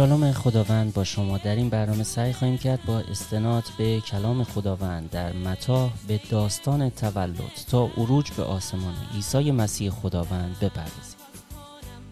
شالوم 0.00 0.32
خداوند 0.32 0.94
با 0.94 1.04
شما. 1.04 1.38
در 1.38 1.56
این 1.56 1.68
برنامه 1.68 2.02
سعی 2.02 2.32
خواهیم 2.32 2.58
کرد 2.58 2.84
با 2.86 2.98
استناد 2.98 3.64
به 3.78 4.00
کلام 4.00 4.44
خداوند 4.44 5.10
در 5.10 5.32
متی 5.32 5.90
به 6.08 6.20
داستان 6.30 6.90
تولد 6.90 7.52
تا 7.70 7.90
عروج 7.96 8.30
به 8.30 8.42
آسمان 8.42 8.94
عیسی 9.14 9.50
مسیح 9.50 9.90
خداوند 9.90 10.56
بپردازیم. 10.60 11.20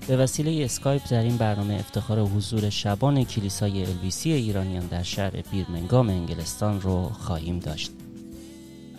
به 0.08 0.16
وسیله 0.16 0.64
اسکایپ 0.64 1.02
در 1.10 1.22
این 1.22 1.36
برنامه 1.36 1.74
افتخار 1.74 2.20
حضور 2.20 2.70
شبان 2.70 3.24
کلیسای 3.24 3.86
الویسی 3.86 4.32
ایرانیان 4.32 4.86
در 4.86 5.02
شهر 5.02 5.42
بیرمنگام 5.50 6.08
انگلستان 6.08 6.80
رو 6.80 7.08
خواهیم 7.08 7.58
داشت. 7.58 7.90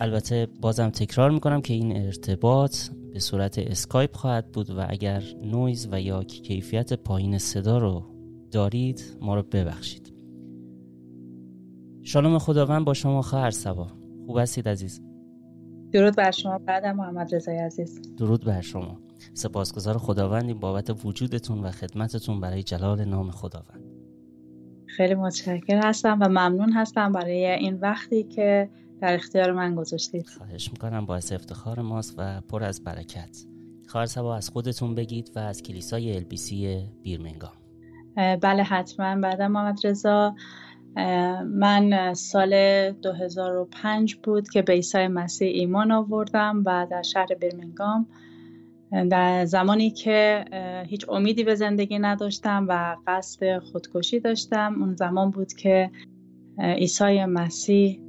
البته 0.00 0.48
بازم 0.60 0.90
تکرار 0.90 1.30
می‌کنم 1.30 1.60
که 1.60 1.74
این 1.74 1.96
ارتباط 1.96 2.76
به 3.12 3.20
صورت 3.20 3.58
اسکایپ 3.58 4.16
خواهد 4.16 4.52
بود 4.52 4.70
و 4.70 4.86
اگر 4.88 5.22
نویز 5.44 5.88
و 5.92 6.00
یا 6.00 6.24
کیفیت 6.24 6.92
پایین 6.92 7.38
صدا 7.38 7.78
رو 7.78 8.09
دارید 8.50 9.16
ما 9.20 9.34
رو 9.34 9.42
ببخشید. 9.42 10.12
شالوم 12.02 12.38
خداوند 12.38 12.84
با 12.84 12.94
شما 12.94 13.22
خواهر 13.22 13.50
سبا 13.50 13.86
خوب 14.26 14.38
هستید 14.38 14.68
عزیز؟ 14.68 15.00
درود 15.92 16.16
بر 16.16 16.30
شما 16.30 16.58
بعدم 16.58 16.96
محمد 16.96 17.34
رضای 17.34 17.58
عزیز. 17.58 18.16
درود 18.16 18.44
بر 18.44 18.60
شما. 18.60 19.00
سپاسگزار 19.34 19.98
خداوندیم 19.98 20.58
بابت 20.58 21.04
وجودتون 21.04 21.60
و 21.60 21.70
خدمتتون 21.70 22.40
برای 22.40 22.62
جلال 22.62 23.04
نام 23.04 23.30
خداوند. 23.30 23.84
خیلی 24.86 25.14
متشکر 25.14 25.80
هستم 25.84 26.18
و 26.20 26.28
ممنون 26.28 26.72
هستم 26.72 27.12
برای 27.12 27.46
این 27.46 27.74
وقتی 27.74 28.22
که 28.22 28.70
در 29.00 29.14
اختیار 29.14 29.52
من 29.52 29.74
گذاشتید. 29.74 30.28
خواهش 30.28 30.72
می‌کنم 30.72 31.06
باعث 31.06 31.32
افتخار 31.32 31.80
ماست 31.80 32.14
و 32.18 32.40
پر 32.40 32.64
از 32.64 32.84
برکت. 32.84 33.44
خواهر 33.88 34.06
سبا 34.06 34.36
از 34.36 34.48
خودتون 34.48 34.94
بگید 34.94 35.30
و 35.36 35.38
از 35.38 35.62
کلیسای 35.62 36.16
البیسی 36.16 36.88
بیرمنگام. 37.02 37.59
بله 38.16 38.62
حتما. 38.62 39.20
بعد 39.20 39.42
محمد 39.42 39.78
رضا 39.84 40.34
من 41.44 42.14
سال 42.14 42.54
2005 42.90 44.14
بود 44.14 44.48
که 44.48 44.62
به 44.62 44.72
عیسی 44.72 45.06
مسیح 45.06 45.48
ایمان 45.48 45.92
آوردم 45.92 46.62
و 46.66 46.86
در 46.90 47.02
شهر 47.02 47.26
برمنگام. 47.40 48.06
در 49.10 49.44
زمانی 49.44 49.90
که 49.90 50.44
هیچ 50.86 51.08
امیدی 51.08 51.44
به 51.44 51.54
زندگی 51.54 51.98
نداشتم 51.98 52.66
و 52.68 52.96
قصد 53.06 53.58
خودکشی 53.58 54.20
داشتم 54.20 54.82
اون 54.82 54.94
زمان 54.94 55.30
بود 55.30 55.52
که 55.52 55.90
عیسی 56.58 57.24
مسیح 57.24 58.00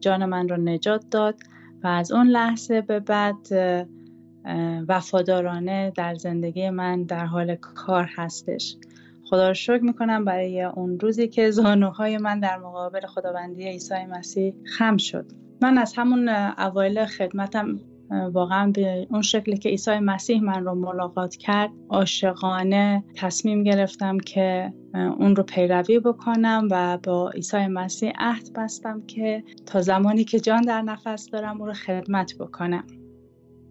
جان 0.00 0.24
من 0.24 0.48
رو 0.48 0.56
نجات 0.56 1.04
داد 1.10 1.34
و 1.82 1.86
از 1.86 2.12
اون 2.12 2.26
لحظه 2.26 2.80
به 2.80 3.00
بعد 3.00 3.36
وفادارانه 4.88 5.92
در 5.96 6.14
زندگی 6.14 6.70
من 6.70 7.02
در 7.02 7.24
حال 7.24 7.54
کار 7.56 8.08
هستش. 8.16 8.76
خدا 9.30 9.48
رو 9.48 9.54
شکر 9.54 9.80
می‌کنم 9.82 10.24
برای 10.24 10.62
اون 10.62 11.00
روزی 11.00 11.28
که 11.28 11.50
زانوهای 11.50 12.18
من 12.18 12.40
در 12.40 12.58
مقابل 12.58 13.06
خداوندی 13.06 13.68
عیسی 13.68 14.04
مسیح 14.10 14.54
خم 14.64 14.96
شد. 14.96 15.26
من 15.62 15.78
از 15.78 15.94
همون 15.96 16.28
اوایل 16.58 17.06
خدمتم 17.06 17.80
واقعا 18.32 18.70
به 18.70 19.06
اون 19.10 19.22
شکلی 19.22 19.58
که 19.58 19.68
عیسی 19.68 19.98
مسیح 19.98 20.42
من 20.42 20.64
رو 20.64 20.74
ملاقات 20.74 21.36
کرد 21.36 21.70
عاشقانه 21.88 23.04
تصمیم 23.16 23.64
گرفتم 23.64 24.18
که 24.18 24.72
اون 24.94 25.36
رو 25.36 25.42
پیروی 25.42 26.00
بکنم 26.00 26.68
و 26.70 26.98
با 26.98 27.30
عیسی 27.30 27.66
مسیح 27.66 28.12
عهد 28.18 28.52
بستم 28.56 29.02
که 29.06 29.44
تا 29.66 29.80
زمانی 29.80 30.24
که 30.24 30.40
جان 30.40 30.62
در 30.62 30.82
نفس 30.82 31.30
دارم 31.30 31.60
او 31.60 31.66
رو 31.66 31.72
خدمت 31.72 32.38
بکنم. 32.38 32.84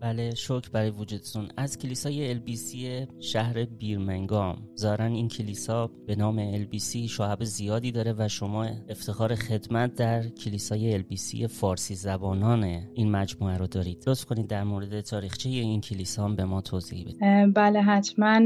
بله 0.01 0.35
شکر 0.35 0.69
برای 0.73 0.89
وجودتون. 0.89 1.47
از 1.57 1.77
کلیسای 1.77 2.29
البیسی 2.29 3.07
شهر 3.19 3.65
بیرمنگام. 3.65 4.57
ظاهرا 4.77 5.05
این 5.05 5.27
کلیسا 5.27 5.87
به 6.07 6.15
نام 6.15 6.39
البیسی 6.39 7.07
شعب 7.07 7.43
زیادی 7.43 7.91
داره 7.91 8.15
و 8.17 8.27
شما 8.27 8.67
افتخار 8.89 9.35
خدمت 9.35 9.95
در 9.95 10.27
کلیسای 10.27 10.93
البیسی 10.93 11.47
فارسی 11.47 11.95
زبانان 11.95 12.63
این 12.93 13.11
مجموعه 13.11 13.57
رو 13.57 13.67
دارید. 13.67 14.03
لطف 14.07 14.25
کنید 14.25 14.47
در 14.47 14.63
مورد 14.63 15.01
تاریخچه 15.01 15.49
این 15.49 15.81
کلیسا 15.81 16.23
هم 16.25 16.35
به 16.35 16.45
ما 16.45 16.61
توضیح 16.61 17.03
بدید. 17.03 17.53
بله 17.53 17.81
حتما. 17.81 18.39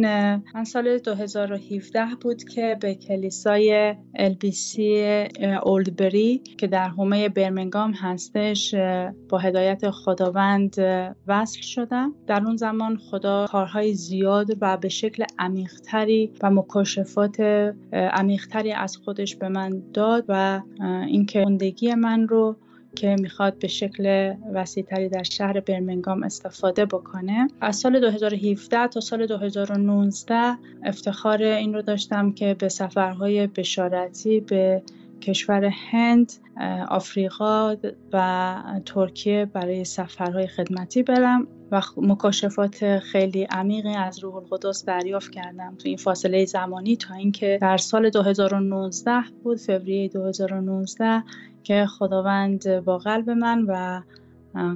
من 0.56 0.64
سال 0.64 0.98
2017 0.98 2.06
بود 2.22 2.44
که 2.44 2.78
به 2.82 2.96
کلیسای 2.96 3.96
البیسی 4.16 5.26
اولدبری 5.64 6.38
که 6.38 6.68
در 6.68 6.90
حومه 6.90 7.30
برمنگام 7.30 7.92
هستش 7.92 8.76
با 9.30 9.38
هدایت 9.38 9.90
خداوند 9.90 10.76
و 11.28 11.43
وصل 11.44 11.62
شدم. 11.62 12.14
در 12.28 12.44
اون 12.46 12.58
زمان 12.58 12.98
خدا 12.98 13.46
کارهای 13.50 13.94
زیاد 13.94 14.58
و 14.62 14.78
به 14.78 14.90
شکل 14.90 15.26
عمیقتری 15.40 16.32
و 16.42 16.50
مکاشفات 16.50 17.40
عمیقتری 17.94 18.72
از 18.72 18.98
خودش 18.98 19.36
به 19.36 19.50
من 19.50 19.84
داد 19.94 20.26
و 20.28 20.62
اینکه 21.08 21.44
زندگی 21.46 21.94
من 21.94 22.28
رو 22.28 22.56
که 22.96 23.16
می‌خواد 23.20 23.60
به 23.60 23.68
شکل 23.68 24.34
وسیعتری 24.54 25.10
در 25.10 25.24
شهر 25.24 25.60
برمنگام 25.60 26.24
استفاده 26.24 26.86
بکنه. 26.86 27.48
از 27.62 27.76
سال 27.76 28.00
2017 28.00 28.88
تا 28.88 29.00
سال 29.00 29.26
2019 29.26 30.58
افتخار 30.84 31.44
این 31.44 31.74
رو 31.74 31.82
داشتم 31.82 32.32
که 32.32 32.56
به 32.60 32.70
سفرهای 32.70 33.48
بشارتی 33.48 34.40
به 34.40 34.82
کشور 35.24 35.66
هند 35.66 36.34
آفریقا 36.90 37.76
و 38.14 38.56
ترکیه 38.86 39.46
برای 39.46 39.86
سفرهای 39.86 40.48
خدمتی 40.48 41.04
برم 41.04 41.48
و 41.72 41.82
مکاشفات 41.98 43.00
خیلی 43.00 43.44
عمیقی 43.44 43.96
از 43.96 44.20
روح 44.20 44.36
القدس 44.36 44.86
دریافت 44.86 45.32
کردم 45.32 45.76
تو 45.76 45.88
این 45.88 45.98
فاصله 45.98 46.46
زمانی 46.46 46.96
تا 46.96 47.14
اینکه 47.14 47.58
در 47.62 47.78
سال 47.78 48.10
2019 48.10 49.12
بود 49.44 49.60
فوریه 49.60 50.08
2019 50.08 51.24
که 51.64 51.86
خداوند 51.86 52.80
با 52.80 52.98
قلب 52.98 53.30
من 53.30 53.66
و 53.68 54.02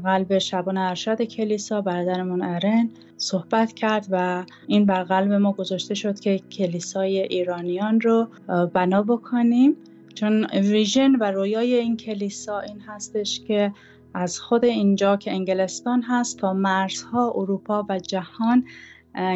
قلب 0.04 0.38
شبان 0.38 0.78
ارشد 0.78 1.22
کلیسا 1.22 1.82
برادرمون 1.82 2.42
ارن 2.42 2.90
صحبت 3.18 3.74
کرد 3.74 4.08
و 4.12 4.46
این 4.68 4.86
بر 4.86 5.04
قلب 5.04 5.32
ما 5.32 5.52
گذاشته 5.52 5.94
شد 5.94 6.20
که 6.20 6.40
کلیسای 6.40 7.20
ایرانیان 7.20 8.02
رو 8.02 8.28
بنا 8.74 9.04
بکنیم. 9.04 9.76
چون 10.20 10.46
ویژن 10.46 11.16
و 11.16 11.32
رویای 11.32 11.74
این 11.74 11.98
کلیسا 11.98 12.60
این 12.60 12.80
هستش 12.80 13.42
که 13.48 13.74
از 14.14 14.40
خود 14.40 14.66
اینجا 14.66 15.18
که 15.18 15.32
انگلستان 15.32 16.02
هست 16.02 16.38
تا 16.38 16.54
مرزها 16.54 17.32
اروپا 17.36 17.86
و 17.90 18.00
جهان 18.00 18.66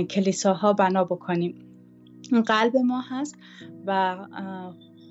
کلیساها 0.10 0.74
بنا 0.74 1.04
بکنیم. 1.04 1.56
قلب 2.46 2.78
ما 2.78 3.02
هست 3.02 3.36
و 3.86 4.18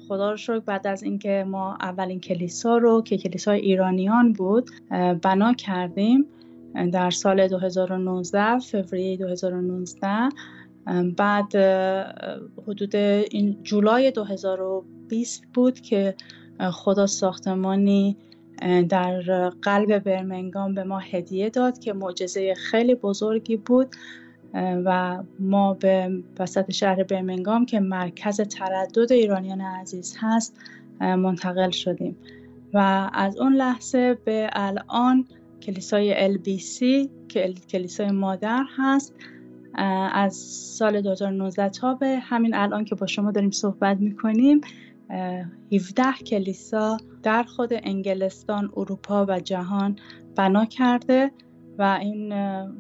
خدا 0.09 0.31
رو 0.31 0.37
شکر 0.37 0.59
بعد 0.59 0.87
از 0.87 1.03
اینکه 1.03 1.45
ما 1.49 1.79
اولین 1.81 2.21
کلیسا 2.21 2.77
رو 2.77 3.03
که 3.03 3.19
کلیسای 3.19 3.61
ایرانیان 3.61 4.33
بود 4.33 4.71
بنا 5.23 5.53
کردیم 5.53 6.27
در 6.93 7.11
سال 7.11 7.49
2019 7.49 8.59
فوریه 8.59 9.17
2019 9.17 10.29
بعد 11.17 11.57
حدود 12.67 12.97
این 12.97 13.63
جولای 13.63 14.11
2020 14.11 15.43
بود 15.55 15.81
که 15.81 16.15
خدا 16.73 17.07
ساختمانی 17.07 18.17
در 18.89 19.23
قلب 19.63 19.99
برمنگام 19.99 20.75
به 20.75 20.85
ما 20.85 20.99
هدیه 20.99 21.51
داد 21.51 21.79
که 21.79 21.93
معجزه 21.93 22.55
خیلی 22.55 22.95
بزرگی 22.95 23.57
بود 23.57 23.97
و 24.55 25.23
ما 25.39 25.75
به 25.75 26.23
وسط 26.39 26.71
شهر 26.71 27.03
برمنگام 27.03 27.67
که 27.67 27.81
مرکز 27.81 28.41
تردد 28.41 29.13
ایرانیان 29.13 29.61
عزیز 29.61 30.17
هست 30.21 30.57
منتقل 31.01 31.71
شدیم. 31.71 32.17
و 32.75 33.11
از 33.13 33.37
اون 33.37 33.55
لحظه 33.55 34.19
به 34.25 34.51
الان 34.53 35.27
کلیسای 35.63 36.35
LBC 36.35 36.79
که 37.29 37.55
کلیسای 37.69 38.11
مادر 38.11 38.65
هست. 38.77 39.15
از 39.75 40.35
سال 40.79 41.01
2019 41.01 41.69
تا 41.69 41.95
به 41.95 42.19
همین 42.23 42.55
الان 42.55 42.85
که 42.85 42.95
با 42.95 43.07
شما 43.07 43.31
داریم 43.31 43.51
صحبت 43.51 43.97
می‌کنیم 43.97 44.61
17 45.73 46.13
کلیسا 46.27 46.97
در 47.23 47.43
خود 47.43 47.71
انگلستان، 47.73 48.71
اروپا 48.77 49.27
و 49.29 49.41
جهان 49.41 49.97
بنا 50.37 50.65
کرده 50.65 51.31
و 51.79 51.99
این 52.01 52.33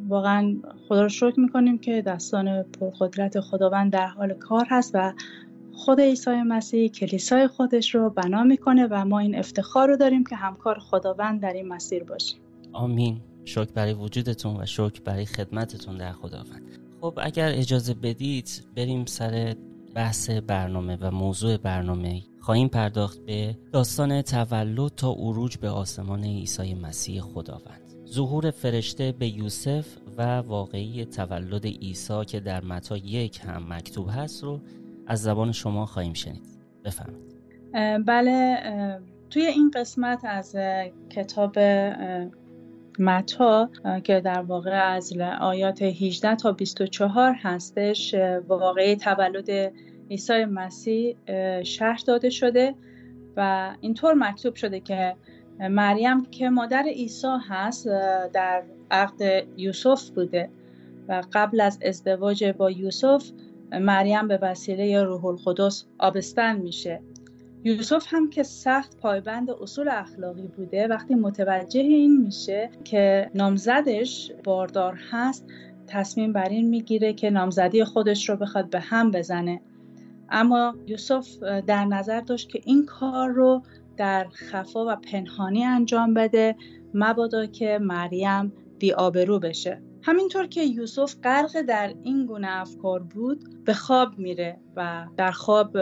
واقعا 0.08 0.56
خدا 0.88 1.02
رو 1.02 1.08
شکر 1.08 1.40
می‌کنیم 1.40 1.78
که 1.78 2.02
دستان 2.02 2.62
پرقدرت 2.62 3.40
خداوند 3.40 3.92
در 3.92 4.06
حال 4.06 4.34
کار 4.34 4.66
هست 4.70 4.90
و 4.94 5.12
خود 5.72 6.00
عیسی 6.00 6.30
مسیح 6.30 6.88
کلیسای 6.88 7.46
خودش 7.46 7.94
رو 7.94 8.10
بنا 8.10 8.42
می‌کنه 8.42 8.86
و 8.90 9.04
ما 9.04 9.18
این 9.18 9.38
افتخار 9.38 9.88
رو 9.88 9.96
داریم 9.96 10.24
که 10.24 10.36
همکار 10.36 10.78
خداوند 10.78 11.42
در 11.42 11.52
این 11.52 11.68
مسیر 11.68 12.04
باشیم. 12.04 12.40
آمین. 12.72 13.20
شکر 13.44 13.72
برای 13.74 13.92
وجودتون 13.94 14.56
و 14.56 14.66
شکر 14.66 15.00
برای 15.04 15.26
خدمتتون 15.26 15.96
در 15.96 16.12
خداوند. 16.12 16.79
خب 17.00 17.18
اگر 17.22 17.52
اجازه 17.54 17.94
بدید 17.94 18.64
بریم 18.76 19.04
سر 19.04 19.54
بحث 19.94 20.30
برنامه 20.30 20.98
و 21.00 21.10
موضوع 21.10 21.56
برنامه. 21.56 22.22
خواهیم 22.40 22.68
پرداخت 22.68 23.18
به 23.18 23.56
داستان 23.72 24.22
تولد 24.22 24.92
تا 24.94 25.12
عروج 25.12 25.56
به 25.56 25.70
آسمان 25.70 26.24
عیسی 26.24 26.74
مسیح 26.74 27.20
خداوند. 27.20 27.94
ظهور 28.06 28.50
فرشته 28.50 29.12
به 29.12 29.28
یوسف 29.28 29.86
و 30.18 30.38
واقعی 30.38 31.04
تولد 31.04 31.66
عیسی 31.66 32.24
که 32.24 32.40
در 32.40 32.64
متا 32.64 32.96
یک 32.96 33.40
هم 33.44 33.66
مکتوب 33.72 34.08
هست 34.10 34.44
رو 34.44 34.60
از 35.06 35.22
زبان 35.22 35.52
شما 35.52 35.86
خواهیم 35.86 36.12
شنید. 36.12 36.58
بفرمایید. 36.84 37.30
بله 38.06 38.58
توی 39.30 39.42
این 39.42 39.70
قسمت 39.74 40.24
از 40.24 40.56
کتاب 41.10 41.58
متا 42.98 43.70
که 44.04 44.20
در 44.20 44.40
واقع 44.40 44.94
از 44.94 45.12
آیات 45.40 45.82
18 45.82 46.34
تا 46.34 46.52
24 46.52 47.34
هستش 47.34 48.14
واقعی 48.48 48.96
تولد 48.96 49.72
عیسی 50.10 50.44
مسیح 50.44 51.16
شرح 51.62 51.98
داده 52.06 52.30
شده 52.30 52.74
و 53.36 53.70
اینطور 53.80 54.14
مکتوب 54.14 54.54
شده 54.54 54.80
که 54.80 55.16
مریم 55.60 56.24
که 56.24 56.50
مادر 56.50 56.82
عیسی 56.82 57.36
هست 57.48 57.86
در 58.32 58.62
عقد 58.90 59.46
یوسف 59.56 60.10
بوده 60.10 60.50
و 61.08 61.22
قبل 61.32 61.60
از 61.60 61.78
ازدواج 61.82 62.44
با 62.44 62.70
یوسف 62.70 63.30
مریم 63.72 64.28
به 64.28 64.38
وسیله 64.42 65.02
روح 65.02 65.24
القدس 65.24 65.84
آبستن 65.98 66.56
میشه. 66.56 67.00
یوسف 67.64 68.06
هم 68.08 68.30
که 68.30 68.42
سخت 68.42 68.96
پایبند 68.96 69.50
اصول 69.50 69.88
اخلاقی 69.88 70.46
بوده 70.46 70.86
وقتی 70.86 71.14
متوجه 71.14 71.80
این 71.80 72.20
میشه 72.20 72.70
که 72.84 73.30
نامزدش 73.34 74.32
باردار 74.44 74.98
هست 75.10 75.46
تصمیم 75.86 76.32
بر 76.32 76.48
این 76.48 76.68
می‌گیره 76.68 77.12
که 77.12 77.30
نامزدی 77.30 77.84
خودش 77.84 78.28
رو 78.28 78.36
بخواد 78.36 78.70
به 78.70 78.80
هم 78.80 79.10
بزنه. 79.10 79.60
اما 80.30 80.74
یوسف 80.86 81.42
در 81.42 81.84
نظر 81.84 82.20
داشت 82.20 82.48
که 82.48 82.60
این 82.64 82.86
کار 82.86 83.28
رو 83.28 83.62
در 83.96 84.28
خفا 84.28 84.86
و 84.86 84.96
پنهانی 84.96 85.64
انجام 85.64 86.14
بده 86.14 86.56
مبادا 86.94 87.46
که 87.46 87.78
مریم 87.82 88.52
بیآبرو 88.78 89.38
بشه. 89.38 89.82
همینطور 90.10 90.46
که 90.46 90.62
یوسف 90.62 91.14
غرق 91.22 91.62
در 91.62 91.94
این 92.02 92.26
گونه 92.26 92.48
افکار 92.50 93.02
بود 93.02 93.64
به 93.64 93.74
خواب 93.74 94.18
میره 94.18 94.60
و 94.76 95.06
در 95.16 95.30
خواب 95.30 95.76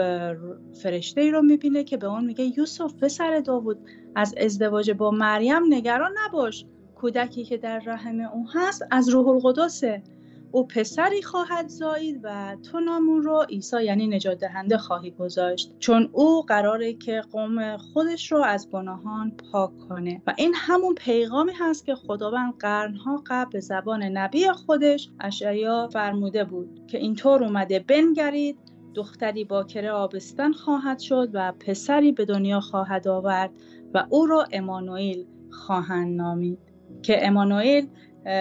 فرشته 0.73 1.21
ای 1.21 1.31
رو 1.31 1.41
می‌بینه 1.41 1.83
که 1.83 1.97
به 1.97 2.07
اون 2.07 2.25
میگه 2.25 2.59
یوسف 2.59 2.93
پسر 2.93 3.39
داوود 3.39 3.89
از 4.15 4.35
ازدواج 4.37 4.91
با 4.91 5.11
مریم 5.11 5.73
نگران 5.73 6.11
نباش. 6.25 6.65
کودکی 6.95 7.43
که 7.43 7.57
در 7.57 7.79
رحم 7.79 8.19
او 8.19 8.45
هست 8.53 8.85
از 8.91 9.09
روح 9.09 9.27
القدسه. 9.27 10.03
او 10.51 10.67
پسری 10.67 11.21
خواهد 11.21 11.67
زایید 11.67 12.19
و 12.23 12.57
تو 12.71 12.79
نامون 12.79 13.21
رو 13.21 13.45
عیسی 13.49 13.83
یعنی 13.83 14.07
نجات 14.07 14.39
دهنده 14.39 14.77
خواهی 14.77 15.11
گذاشت 15.11 15.75
چون 15.79 16.09
او 16.13 16.41
قراره 16.41 16.93
که 16.93 17.21
قوم 17.31 17.77
خودش 17.77 18.31
رو 18.31 18.43
از 18.43 18.69
گناهان 18.69 19.31
پاک 19.51 19.71
کنه. 19.89 20.21
و 20.27 20.33
این 20.37 20.53
همون 20.55 20.95
پیغامی 20.95 21.51
هست 21.59 21.85
که 21.85 21.95
خداوند 21.95 22.53
قرنها 22.59 23.23
قبل 23.27 23.51
به 23.51 23.59
زبان 23.59 24.03
نبی 24.03 24.47
خودش 24.51 25.09
اشعیا 25.19 25.87
فرموده 25.93 26.43
بود 26.43 26.81
که 26.87 26.97
اینطور 26.97 27.43
اومده 27.43 27.79
بنگرید 27.79 28.57
دختری 28.93 29.43
باکره 29.43 29.91
آبستن 29.91 30.51
خواهد 30.51 30.99
شد 30.99 31.29
و 31.33 31.53
پسری 31.59 32.11
به 32.11 32.25
دنیا 32.25 32.59
خواهد 32.59 33.07
آورد 33.07 33.51
و 33.93 34.05
او 34.09 34.25
را 34.25 34.47
امانوئیل 34.51 35.25
خواهند 35.51 36.21
نامید. 36.21 36.59
که 37.01 37.27
امانوئیل 37.27 37.87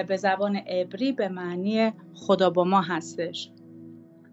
به 0.08 0.16
زبان 0.16 0.56
عبری 0.56 1.12
به 1.12 1.28
معنی 1.28 1.92
خدا 2.14 2.50
با 2.50 2.64
ما 2.64 2.80
هستش. 2.80 3.50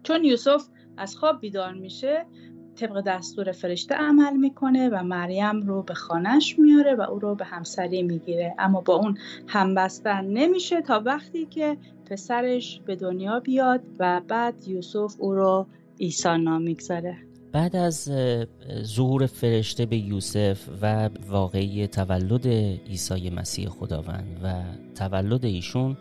چون 0.02 0.24
یوسف 0.24 0.62
از 0.96 1.16
خواب 1.16 1.40
بیدار 1.40 1.74
میشه 1.74 2.26
طبق 2.76 3.00
دستور 3.00 3.52
فرشته 3.52 3.94
عمل 3.94 4.36
می‌کنه 4.36 4.88
و 4.88 5.02
مریم 5.02 5.62
رو 5.62 5.82
به 5.82 5.94
خانش 5.94 6.58
میاره 6.58 6.94
و 6.94 7.00
او 7.00 7.18
رو 7.18 7.34
به 7.34 7.44
همسری 7.44 8.02
می‌گیره. 8.02 8.54
اما 8.58 8.80
با 8.80 8.94
اون 8.94 9.18
همبستن 9.46 10.24
نمیشه 10.24 10.82
تا 10.82 11.02
وقتی 11.04 11.46
که 11.46 11.76
پسرش 12.10 12.80
به 12.86 12.96
دنیا 12.96 13.40
بیاد 13.40 13.80
و 13.98 14.20
بعد 14.28 14.68
یوسف 14.68 15.14
او 15.18 15.34
رو 15.34 15.66
عیسی 16.00 16.38
نام 16.38 16.62
می‌گذاره. 16.62 17.25
بعد 17.56 17.76
از 17.76 18.10
ظهور 18.82 19.26
فرشته 19.26 19.86
به 19.86 19.96
یوسف 19.96 20.68
و 20.82 21.10
واقعی 21.28 21.86
تولد 21.86 22.46
عیسی 22.86 23.30
مسیح 23.30 23.68
خداوند 23.68 24.40
و 24.42 24.62
تولد 24.94 25.44
ایشون 25.44 25.96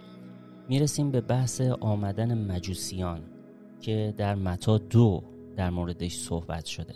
می‌رسیم 0.70 1.12
به 1.12 1.22
بحث 1.22 1.62
آمدن 1.62 2.52
مجوسیان 2.52 3.22
که 3.82 4.14
در 4.18 4.36
متا 4.36 4.78
دو 4.78 5.24
در 5.58 5.70
موردش 5.70 6.16
صحبت 6.16 6.66
شده. 6.66 6.94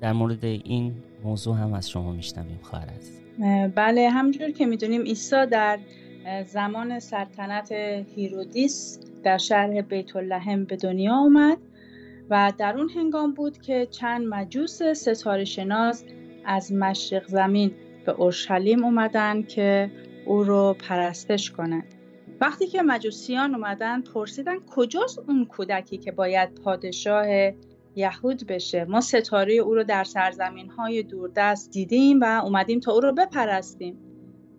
در 0.00 0.12
مورد 0.12 0.44
این 0.44 0.94
موضوع 1.24 1.56
هم 1.56 1.72
از 1.72 1.90
شما 1.90 2.12
میشنویم 2.12 2.58
خواهر 2.62 2.88
بله 3.74 4.10
همجور 4.10 4.50
که 4.50 4.66
می‌دونیم 4.66 5.02
عیسی 5.02 5.46
در 5.46 5.78
زمان 6.46 6.98
سلطنت 6.98 7.72
هیرودیس 8.16 9.00
در 9.22 9.38
شهر 9.38 9.82
بیت 9.82 10.16
اللحم 10.16 10.64
به 10.64 10.76
دنیا 10.76 11.14
آمد. 11.14 11.58
و 12.32 12.52
در 12.58 12.78
اون 12.78 12.88
هنگام 12.88 13.32
بود 13.32 13.58
که 13.58 13.86
چند 13.90 14.26
مجوس 14.26 14.82
ستاره 14.82 15.44
شناس 15.44 16.04
از 16.44 16.72
مشرق 16.72 17.26
زمین 17.26 17.74
به 18.06 18.12
اورشلیم 18.12 18.84
اومدن 18.84 19.42
که 19.42 19.90
او 20.26 20.44
رو 20.44 20.76
پرستش 20.78 21.50
کنند. 21.50 21.94
وقتی 22.40 22.66
که 22.66 22.82
مجوسیان 22.82 23.54
اومدن 23.54 24.00
پرسیدن 24.00 24.56
کجاست 24.70 25.18
اون 25.18 25.44
کودکی 25.44 25.98
که 25.98 26.12
باید 26.12 26.54
پادشاه 26.54 27.26
یهود 27.96 28.46
بشه 28.46 28.84
ما 28.84 29.00
ستاره 29.00 29.54
او 29.54 29.74
رو 29.74 29.84
در 29.84 30.04
سرزمین 30.04 30.70
های 30.70 31.02
دوردست 31.02 31.70
دیدیم 31.70 32.20
و 32.20 32.40
اومدیم 32.44 32.80
تا 32.80 32.92
او 32.92 33.00
رو 33.00 33.12
بپرستیم 33.12 33.98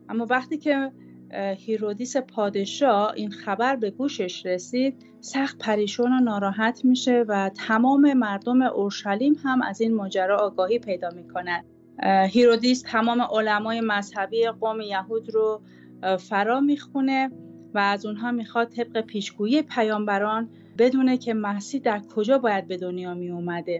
اما 0.10 0.28
وقتی 0.30 0.58
که 0.58 0.92
هیرودیس 1.35 2.18
پادشاه 2.18 3.13
این 3.15 3.31
خبر 3.31 3.75
به 3.75 3.91
گوشش 3.91 4.45
رسید 4.45 5.06
سخت 5.19 5.57
پریشان 5.57 6.12
و 6.12 6.19
ناراحت 6.19 6.85
میشه 6.85 7.25
و 7.27 7.50
تمام 7.68 8.13
مردم 8.13 8.62
اورشلیم 8.62 9.35
هم 9.44 9.62
از 9.62 9.81
این 9.81 9.95
ماجرا 9.95 10.38
آگاهی 10.38 10.80
پیدا 10.80 11.09
می‌کنند 11.09 11.65
هیرودیس 12.30 12.81
تمام 12.81 13.21
علمای 13.21 13.81
مذهبی 13.81 14.47
قوم 14.47 14.81
یهود 14.81 15.30
رو 15.30 15.62
فرا 16.19 16.59
می‌خونه 16.59 17.31
و 17.74 17.79
از 17.79 18.06
اونها 18.06 18.31
می‌خواد 18.31 18.69
طبق 18.69 19.01
پیشگویی 19.01 19.62
پیامبران 19.62 20.50
بدونه 20.77 21.17
که 21.17 21.34
مسیح 21.34 21.81
در 21.81 22.01
کجا 22.15 22.38
باید 22.38 22.67
به 22.67 22.77
دنیا 22.77 23.13
می 23.13 23.29
اومده 23.29 23.79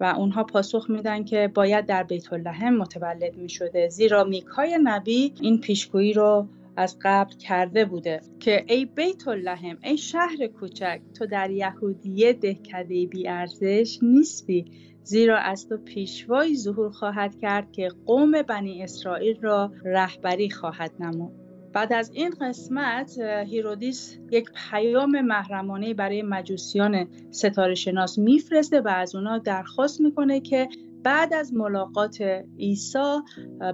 و 0.00 0.04
اونها 0.04 0.44
پاسخ 0.44 0.90
میدن 0.90 1.24
که 1.24 1.50
باید 1.54 1.86
در 1.86 2.02
بیت 2.02 2.32
لحم 2.32 2.76
متولد 2.76 3.36
می 3.36 3.48
شده 3.48 3.88
زیرا 3.88 4.24
میکای 4.24 4.78
نبی 4.82 5.34
این 5.40 5.60
پیشگویی 5.60 6.12
رو 6.12 6.48
از 6.78 6.96
قبل 7.02 7.32
کرده 7.32 7.84
بوده 7.84 8.20
که 8.40 8.64
ای 8.68 8.84
بیت 8.84 9.28
اللحم 9.28 9.78
ای 9.82 9.96
شهر 9.96 10.46
کوچک 10.46 11.00
تو 11.18 11.26
در 11.26 11.50
یهودیه 11.50 12.32
دهکده 12.32 13.06
بی 13.06 13.28
ارزش 13.28 13.98
نیستی 14.02 14.64
زیرا 15.02 15.38
از 15.38 15.68
تو 15.68 15.76
پیشوایی 15.76 16.56
ظهور 16.56 16.90
خواهد 16.90 17.38
کرد 17.38 17.72
که 17.72 17.88
قوم 18.06 18.42
بنی 18.42 18.82
اسرائیل 18.82 19.40
را 19.40 19.72
رهبری 19.84 20.50
خواهد 20.50 20.92
نمود. 21.00 21.32
بعد 21.72 21.92
از 21.92 22.10
این 22.14 22.30
قسمت 22.40 23.18
هیرودیس 23.46 24.18
یک 24.30 24.50
پیام 24.70 25.20
محرمانه 25.20 25.94
برای 25.94 26.22
مجوسیان 26.22 27.08
ستاره 27.30 27.74
شناس 27.74 28.18
میفرسته 28.18 28.80
و 28.80 28.88
از 28.88 29.14
اونا 29.14 29.38
درخواست 29.38 30.00
می‌کنه 30.00 30.40
که 30.40 30.68
بعد 31.02 31.34
از 31.34 31.54
ملاقات 31.54 32.22
عیسی 32.58 33.18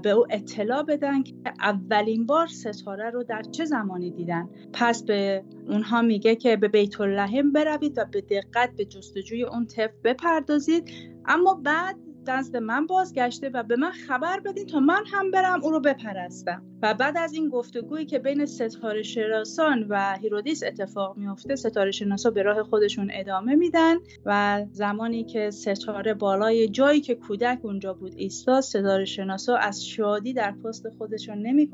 به 0.02 0.10
او 0.10 0.26
اطلاع 0.30 0.82
بدن 0.82 1.22
که 1.22 1.34
اولین 1.60 2.26
بار 2.26 2.46
ستاره 2.46 3.10
رو 3.10 3.22
در 3.22 3.42
چه 3.42 3.64
زمانی 3.64 4.10
دیدن. 4.10 4.48
پس 4.72 5.02
به 5.02 5.44
اونها 5.68 6.02
میگه 6.02 6.36
که 6.36 6.56
به 6.56 6.68
بیت 6.68 7.00
اللحم 7.00 7.52
بروید 7.52 7.98
و 7.98 8.04
به 8.04 8.20
دقت 8.20 8.76
به 8.76 8.84
جستجوی 8.84 9.42
اون 9.44 9.66
طفل 9.66 9.96
بپردازید. 10.04 10.90
اما 11.26 11.54
بعد 11.54 11.96
دست 12.24 12.54
من 12.54 12.86
بازگشته 12.86 13.48
و 13.48 13.62
به 13.62 13.76
من 13.76 13.90
خبر 13.90 14.40
بدین 14.40 14.66
تا 14.66 14.80
من 14.80 15.04
هم 15.06 15.30
برم 15.30 15.64
او 15.64 15.70
رو 15.70 15.80
بپرستم. 15.80 16.62
و 16.82 16.94
بعد 16.94 17.18
از 17.18 17.32
این 17.32 17.48
گفتگویی 17.48 18.06
که 18.06 18.18
بین 18.18 18.46
ستاره 18.46 19.02
شناسان 19.02 19.86
و 19.88 20.18
هیرودیس 20.20 20.62
اتفاق 20.62 21.16
میفته 21.16 21.56
ستاره 21.56 21.90
شناسا 21.90 22.30
به 22.30 22.42
راه 22.42 22.62
خودشون 22.62 23.10
ادامه 23.12 23.54
میدن 23.54 23.96
و 24.24 24.62
زمانی 24.72 25.24
که 25.24 25.50
ستاره 25.50 26.14
بالای 26.14 26.68
جایی 26.68 27.00
که 27.00 27.14
کودک 27.14 27.58
اونجا 27.62 27.94
بود 27.94 28.14
ایستا 28.16 28.60
ستاره 28.60 29.04
شناسا 29.04 29.56
از 29.56 29.84
شادی 29.84 30.32
در 30.32 30.52
پست 30.52 30.88
خودشون 30.88 31.38
نمی 31.38 31.70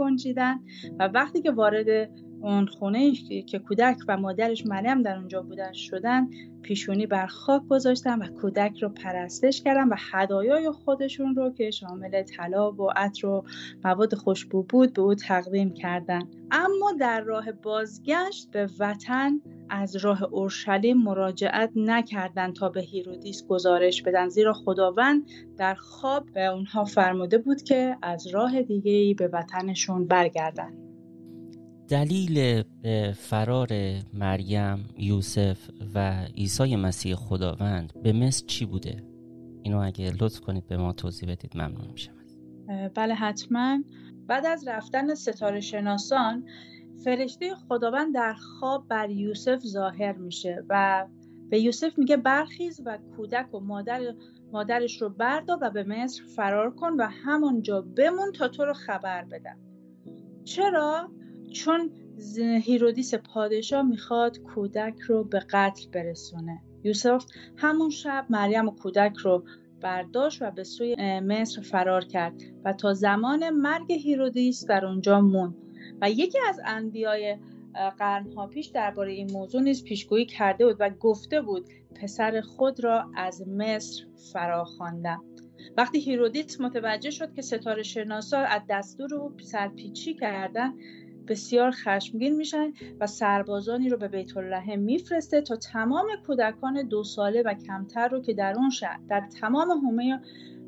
و 0.98 1.08
وقتی 1.14 1.42
که 1.42 1.50
وارد 1.50 2.10
اون 2.42 2.66
خونه 2.66 3.12
که 3.42 3.58
کودک 3.58 3.96
و 4.08 4.16
مادرش 4.16 4.66
مریم 4.66 5.02
در 5.02 5.16
اونجا 5.16 5.42
بودن 5.42 5.72
شدن 5.72 6.28
پیشونی 6.62 7.06
بر 7.06 7.26
خاک 7.26 7.62
گذاشتن 7.68 8.22
و 8.22 8.26
کودک 8.40 8.82
رو 8.82 8.88
پرستش 8.88 9.62
کردن 9.62 9.88
و 9.88 9.96
هدایای 10.12 10.70
خودشون 10.70 11.34
رو 11.34 11.50
که 11.52 11.70
شامل 11.70 12.22
طلا 12.22 12.72
و 12.72 12.90
عطر 12.96 13.26
و 13.26 13.44
مواد 13.84 14.14
خوشبو 14.14 14.62
بود 14.62 14.92
به 14.92 15.02
او 15.02 15.14
تقدیم 15.14 15.74
کردن. 15.74 16.22
اما 16.50 16.92
در 17.00 17.20
راه 17.20 17.52
بازگشت 17.52 18.50
به 18.50 18.68
وطن 18.78 19.40
از 19.68 19.96
راه 19.96 20.22
اورشلیم 20.22 20.96
مراجعت 21.02 21.70
نکردند 21.76 22.54
تا 22.54 22.68
به 22.68 22.80
هیرودیس 22.80 23.46
گزارش 23.46 24.02
بدن. 24.02 24.28
زیرا 24.28 24.52
خداوند 24.52 25.26
در 25.58 25.74
خواب 25.74 26.26
به 26.34 26.44
اونها 26.44 26.84
فرموده 26.84 27.38
بود 27.38 27.62
که 27.62 27.96
از 28.02 28.26
راه 28.26 28.62
دیگه 28.62 29.14
به 29.14 29.28
وطنشون 29.28 30.06
برگردن. 30.06 30.89
دلیل 31.90 32.62
فرار 33.12 33.68
مریم 34.14 34.88
یوسف 34.98 35.70
و 35.94 36.24
عیسی 36.36 36.76
مسیح 36.76 37.14
خداوند 37.14 38.02
به 38.02 38.12
مصر 38.12 38.46
چی 38.46 38.64
بوده؟ 38.64 39.02
اینو 39.62 39.78
اگه 39.78 40.12
لطف 40.20 40.40
کنید 40.40 40.66
به 40.66 40.76
ما 40.76 40.92
توضیح 40.92 41.28
بدید 41.30 41.56
ممنون 41.56 41.90
میشم. 41.92 42.12
بله 42.94 43.14
حتما. 43.14 43.78
بعد 44.26 44.46
از 44.46 44.68
رفتن 44.68 45.14
ستاره 45.14 45.60
شناسان 45.60 46.44
فرشته 47.04 47.54
خداوند 47.54 48.14
در 48.14 48.34
خواب 48.34 48.88
بر 48.88 49.10
یوسف 49.10 49.58
ظاهر 49.66 50.12
میشه 50.12 50.64
و 50.68 51.06
به 51.50 51.60
یوسف 51.60 51.98
میگه 51.98 52.16
برخیز 52.16 52.80
و 52.84 52.98
کودک 53.16 53.54
و 53.54 53.60
مادر 53.60 54.00
مادرش 54.52 55.02
رو 55.02 55.08
بردار 55.08 55.58
و 55.60 55.70
به 55.70 55.84
مصر 55.84 56.22
فرار 56.36 56.74
کن 56.74 56.92
و 56.98 57.08
همونجا 57.24 57.80
بمون 57.80 58.32
تا 58.32 58.48
تو 58.48 58.64
رو 58.64 58.72
خبر 58.72 59.24
بدم. 59.24 59.58
چرا؟ 60.44 61.10
چون 61.50 61.90
هیرودیس 62.62 63.14
پادشاه 63.14 63.82
می‌خواد 63.82 64.38
کودک 64.38 64.98
رو 65.00 65.24
به 65.24 65.38
قتل 65.38 65.90
برسونه. 65.92 66.62
یوسف 66.84 67.24
همون 67.56 67.90
شب 67.90 68.26
مریم 68.30 68.68
و 68.68 68.70
کودک 68.70 69.16
رو 69.16 69.44
برداشت 69.80 70.42
و 70.42 70.50
به 70.50 70.64
سوی 70.64 71.20
مصر 71.20 71.62
فرار 71.62 72.04
کرد 72.04 72.34
و 72.64 72.72
تا 72.72 72.94
زمان 72.94 73.50
مرگ 73.50 73.92
هیرودیس 73.92 74.66
در 74.66 74.86
اونجا 74.86 75.20
موند. 75.20 75.54
و 76.00 76.10
یکی 76.10 76.38
از 76.48 76.60
انبیای 76.64 77.36
قرنها 77.98 78.46
پیش 78.46 78.66
درباره 78.66 79.12
این 79.12 79.32
موضوع 79.32 79.62
نیز 79.62 79.84
پیشگویی 79.84 80.26
کرده 80.26 80.66
بود 80.66 80.76
و 80.78 80.90
گفته 80.90 81.42
بود 81.42 81.68
پسر 81.94 82.40
خود 82.40 82.84
را 82.84 83.10
از 83.16 83.48
مصر 83.48 84.04
فرا 84.32 84.64
خواندم 84.64 85.24
وقتی 85.76 86.00
هیرودیس 86.00 86.60
متوجه 86.60 87.10
شد 87.10 87.34
که 87.34 87.42
ستاره 87.42 87.82
شناسا 87.82 88.38
از 88.38 88.62
دستور 88.68 89.14
او 89.14 89.32
سرپیچی 89.40 90.14
کردن 90.14 90.72
بسیار 91.30 91.70
خشمگین 91.70 92.36
میشن 92.36 92.72
و 93.00 93.06
سربازانی 93.06 93.88
رو 93.88 93.96
به 93.96 94.08
بیت 94.08 94.36
لحم 94.36 94.76
میفرسته 94.76 95.40
تا 95.40 95.56
تمام 95.56 96.06
کودکان 96.26 96.88
دو 96.88 97.04
ساله 97.04 97.42
و 97.42 97.54
کمتر 97.54 98.08
رو 98.08 98.20
که 98.20 98.34
در 98.34 98.54
اون 98.56 98.70
شهر 98.70 99.00
در 99.08 99.28
تمام 99.40 99.70
حومه 99.70 100.20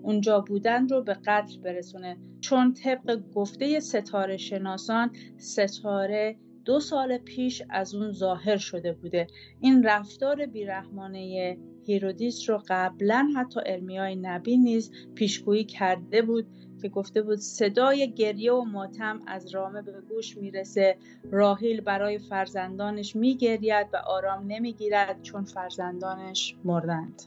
اونجا 0.02 0.40
بودن 0.40 0.88
رو 0.88 1.02
به 1.02 1.14
قتل 1.14 1.58
برسونه. 1.58 2.16
چون 2.40 2.72
طبق 2.72 3.20
گفته 3.34 3.80
ستاره 3.80 4.36
شناسان 4.36 5.10
ستاره 5.38 6.36
دو 6.64 6.80
سال 6.80 7.18
پیش 7.18 7.62
از 7.70 7.94
اون 7.94 8.12
ظاهر 8.12 8.56
شده 8.56 8.92
بوده. 8.92 9.26
این 9.60 9.82
رفتار 9.82 10.46
بیرحمانه 10.46 11.56
هیرودیس 11.86 12.50
رو 12.50 12.62
قبلا 12.68 13.32
حتی 13.36 13.60
علمیای 13.66 14.16
نبی 14.16 14.56
نیز 14.56 14.90
پیشگویی 15.14 15.64
کرده 15.64 16.22
بود 16.22 16.46
که 16.82 16.88
گفته 16.88 17.22
بود 17.22 17.38
صدای 17.38 18.12
گریه 18.12 18.52
و 18.52 18.64
ماتم 18.64 19.20
از 19.26 19.54
رامه 19.54 19.82
به 19.82 19.92
گوش 20.08 20.36
می‌رسه. 20.36 20.96
راهیل 21.30 21.80
برای 21.80 22.18
فرزندانش 22.18 23.16
میگرید 23.16 23.86
و 23.92 23.96
آرام 24.06 24.44
نمی‌گیرد 24.46 25.22
چون 25.22 25.44
فرزندانش 25.44 26.56
مردند. 26.64 27.22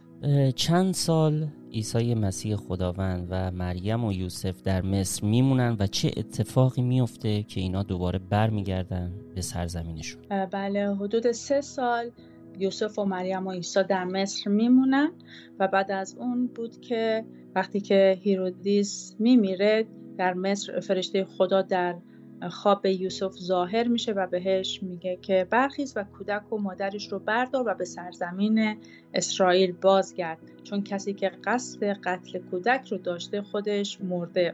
چند 0.56 0.94
سال 0.94 1.48
عیسی 1.72 2.16
مسیح 2.16 2.56
خداوند 2.56 3.28
و 3.30 3.52
مریم 3.52 4.04
و 4.06 4.14
یوسف 4.14 4.62
در 4.62 4.82
مصر 4.82 5.26
میمونن 5.26 5.78
و 5.80 5.88
چه 5.88 6.12
اتفاقی 6.18 6.82
میفته 6.82 7.44
که 7.44 7.62
اینا 7.62 7.84
دوباره 7.84 8.20
برمیگردن 8.20 9.14
به 9.36 9.42
سرزمینشون؟ 9.42 10.22
بله 10.52 10.96
حدود 10.96 11.32
سه 11.32 11.62
سال 11.62 12.12
یوسف 12.60 13.00
و 13.00 13.06
مریم 13.06 13.48
و 13.48 13.52
عیسی 13.52 13.84
در 13.84 14.06
مصر 14.06 14.50
میمونن 14.50 15.12
و 15.60 15.68
بعد 15.68 15.92
از 15.92 16.16
اون 16.18 16.48
بود 16.48 16.82
که 16.82 17.26
وقتی 17.56 17.82
که 17.82 18.20
هیرودیس 18.22 19.16
میمیره 19.20 19.86
در 20.18 20.34
مصر 20.34 20.80
فرشته 20.80 21.26
خدا 21.26 21.62
در 21.62 21.96
خواب 22.50 22.86
یوسف 22.86 23.34
ظاهر 23.34 23.88
میشه 23.88 24.12
و 24.12 24.28
بهش 24.28 24.84
میگه 24.84 25.18
که 25.22 25.48
برخیز 25.50 25.94
و 25.96 26.04
کودک 26.04 26.54
و 26.54 26.58
مادرش 26.58 27.12
رو 27.12 27.20
بردار 27.20 27.64
و 27.68 27.74
به 27.74 27.86
سرزمین 27.86 28.78
اسرائیل 29.14 29.72
بازگرد 29.72 30.40
چون 30.64 30.84
کسی 30.84 31.14
که 31.14 31.32
قصد 31.44 31.84
قتل 31.84 32.40
کودک 32.40 32.88
رو 32.88 32.98
داشته 32.98 33.42
خودش 33.42 34.02
مرده. 34.02 34.54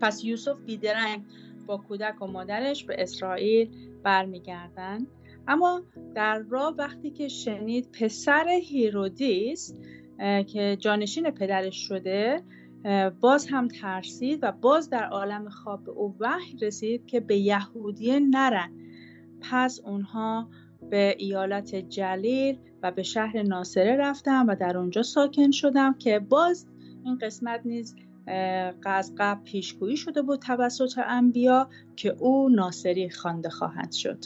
پس 0.00 0.24
یوسف 0.24 0.56
بیدرنگ 0.66 1.22
با 1.66 1.76
کودک 1.76 2.22
و 2.22 2.26
مادرش 2.26 2.84
به 2.84 2.96
اسرائیل 2.98 3.70
برمیگردن. 4.02 5.06
اما 5.50 5.82
در 6.14 6.38
راه 6.38 6.74
وقتی 6.78 7.10
که 7.10 7.28
شنید 7.28 7.88
پسر 7.92 8.48
هیرودیس 8.48 9.74
که 10.46 10.76
جانشین 10.80 11.30
پدرش 11.30 11.76
شده 11.88 12.42
باز 13.20 13.46
هم 13.50 13.68
ترسید 13.68 14.38
و 14.42 14.52
باز 14.52 14.90
در 14.90 15.04
عالم 15.04 15.48
خواب 15.48 15.90
او 15.90 16.16
وحی 16.20 16.56
رسید 16.62 17.06
که 17.06 17.20
به 17.20 17.36
یهودیه 17.36 18.20
نرن. 18.20 18.72
پس 19.40 19.80
اونها 19.84 20.48
به 20.90 21.14
ایالت 21.18 21.74
جلیل 21.74 22.58
و 22.82 22.90
به 22.90 23.02
شهر 23.02 23.42
ناصره 23.42 23.96
رفتم 23.96 24.46
و 24.48 24.54
در 24.54 24.78
اونجا 24.78 25.02
ساکن 25.02 25.50
شدم 25.50 25.94
که 25.94 26.18
باز 26.18 26.66
این 27.04 27.18
قسمت 27.18 27.60
نیز 27.64 27.96
از 28.84 29.14
قبل 29.18 29.44
پیشگویی 29.44 29.96
شده 29.96 30.22
بود 30.22 30.40
توسط 30.40 30.98
انبیا 31.06 31.68
که 31.96 32.08
او 32.18 32.48
ناصری 32.48 33.10
خوانده 33.10 33.48
خواهد 33.48 33.92
شد. 33.92 34.18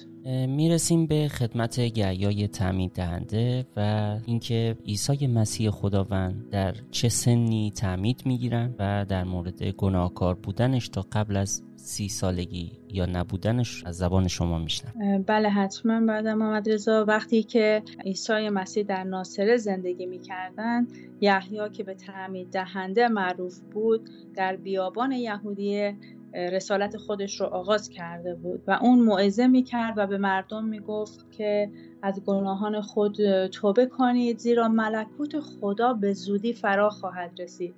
می‌رسیم 0.49 1.07
به 1.07 1.29
خدمت 1.29 1.81
گیای 1.81 2.49
تعمید 2.49 2.93
دهنده 2.93 3.67
و 3.77 3.81
اینکه 4.27 4.77
عیسی 4.87 5.27
مسیح 5.27 5.71
خداوند 5.71 6.51
در 6.51 6.75
چه 6.91 7.09
سنی 7.09 7.73
تعمید 7.77 8.23
می‌گیرن 8.27 8.75
و 8.79 9.07
در 9.09 9.25
مورد 9.25 9.63
گناهکار 9.63 10.35
بودنش 10.35 10.89
تا 10.89 11.07
قبل 11.13 11.37
از 11.37 11.63
سی 11.85 12.09
سالگی 12.09 12.73
یا 12.93 13.07
نبودنش 13.07 13.85
از 13.85 13.97
زبان 13.97 14.29
شما 14.29 14.59
میشنم 14.59 15.23
بله 15.23 15.49
حتما 15.49 16.07
بعد 16.07 16.27
محمد 16.27 16.71
رضا 16.71 17.05
وقتی 17.09 17.43
که 17.43 17.83
عیسی 18.05 18.49
مسیح 18.49 18.85
در 18.85 19.05
ناصره 19.05 19.57
زندگی 19.57 20.07
می‌کردن 20.07 20.87
یحیی 21.21 21.71
که 21.73 21.85
به 21.85 21.95
تعمید 21.95 22.51
دهنده 22.51 23.09
معروف 23.09 23.59
بود 23.59 24.11
در 24.35 24.57
بیابان 24.57 25.13
یهودیه 25.13 25.97
رسالت 26.35 26.97
خودش 26.97 27.41
رو 27.41 27.47
آغاز 27.47 27.89
کرده 27.89 28.35
بود 28.35 28.63
و 28.67 28.79
اون 28.83 29.01
موعظه 29.01 29.47
می‌کرد 29.47 29.95
و 29.97 30.07
به 30.07 30.19
مردم 30.19 30.65
می‌گفت 30.65 31.33
که 31.33 31.71
از 32.03 32.21
گناهان 32.27 32.81
خود 32.81 33.47
توبه 33.47 33.87
کنید 33.87 34.39
زیرا 34.39 34.69
ملکوت 34.69 35.41
خدا 35.41 35.93
به 35.93 36.13
زودی 36.13 36.53
فرا 36.53 36.91
خواهد 36.91 37.41
رسید. 37.41 37.75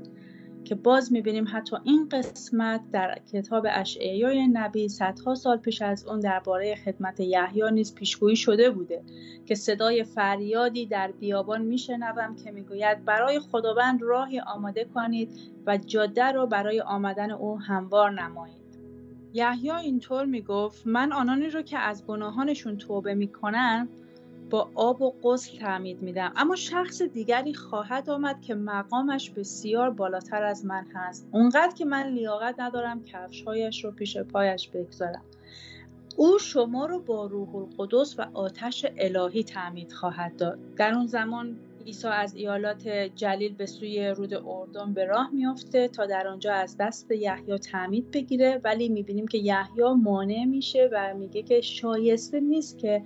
که 0.67 0.75
باز 0.75 1.13
می‌بینیم 1.13 1.47
حتی 1.53 1.77
این 1.85 2.09
قسمت 2.09 2.81
در 2.93 3.19
کتاب 3.33 3.67
اشعیای 3.71 4.49
نبی 4.49 4.89
صدها 4.89 5.35
سال 5.35 5.57
پیش 5.57 5.83
از 5.83 6.07
اون 6.07 6.21
درباره 6.21 6.75
خدمت 6.75 7.21
یحیی 7.21 7.71
نیز 7.73 7.95
پیشگویی 7.95 8.37
شده 8.37 8.71
بوده 8.71 9.03
که 9.47 9.55
صدای 9.55 10.05
فریادی 10.05 10.87
در 10.87 11.13
بیابان 11.13 11.63
میشنوم 11.63 12.37
که 12.45 12.51
می‌گوید 12.51 13.05
برای 13.05 13.41
خداوند 13.41 14.03
راهی 14.03 14.41
آماده 14.41 14.85
کنید 14.85 15.33
و 15.67 15.77
جاده 15.77 16.33
را 16.33 16.47
برای 16.47 16.81
آمدن 16.81 17.31
او 17.31 17.61
هموار 17.61 18.11
نمایید. 18.23 18.79
یحیی 19.33 19.71
اینطور 19.71 20.25
می‌گفت 20.25 20.87
من 20.87 21.13
آنانی 21.13 21.51
رو 21.51 21.63
که 21.63 21.79
از 21.79 22.07
گناهانشون 22.07 22.77
توبه 22.77 23.15
می‌کنن 23.15 23.89
با 24.51 24.71
آب 24.75 25.03
و 25.03 25.15
غسل 25.23 25.59
تعمید 25.59 26.03
میدم. 26.03 26.33
اما 26.37 26.57
شخص 26.57 27.03
دیگری 27.03 27.55
خواهد 27.55 28.11
آمد 28.11 28.41
که 28.41 28.55
مقامش 28.55 29.31
بسیار 29.31 29.91
بالاتر 29.91 30.43
از 30.43 30.65
من 30.65 30.87
هست. 30.95 31.29
اونقدر 31.33 31.75
که 31.75 31.85
من 31.85 32.07
لیاقت 32.07 32.55
ندارم 32.59 33.05
کفشهایش 33.05 33.85
رو 33.85 33.91
پیش 33.91 34.19
پایش 34.19 34.69
بگذارم. 34.69 35.23
او 36.17 36.39
شما 36.39 36.87
رو 36.87 37.01
با 37.01 37.27
روح 37.27 37.57
القدس 37.57 38.19
و 38.19 38.27
آتش 38.35 38.87
الهی 38.99 39.45
تعمید 39.45 39.93
خواهد 39.93 40.37
داد. 40.37 40.59
در 40.77 40.95
اون 40.95 41.07
زمان 41.07 41.57
عیسی 41.87 42.09
از 42.09 42.35
ایالات 42.35 42.89
جلیل 42.89 43.55
به 43.55 43.67
سوی 43.67 44.09
رود 44.09 44.35
اردن 44.35 44.93
به 44.93 45.05
راه 45.05 45.31
میافته 45.33 45.89
تا 45.89 46.07
در 46.07 46.29
آنجا 46.29 46.53
از 46.53 46.77
دست 46.81 47.11
یحیی 47.11 47.59
تعمید 47.59 48.11
بگیره. 48.11 48.61
ولی 48.65 48.89
می‌بینیم 48.89 49.27
که 49.27 49.39
یحیی 49.39 49.95
مانع 50.03 50.45
میشه 50.45 50.89
و 50.93 51.15
میگه 51.15 51.43
که 51.43 51.61
شایسته 51.61 52.41
نیست 52.41 52.79
که 52.79 53.03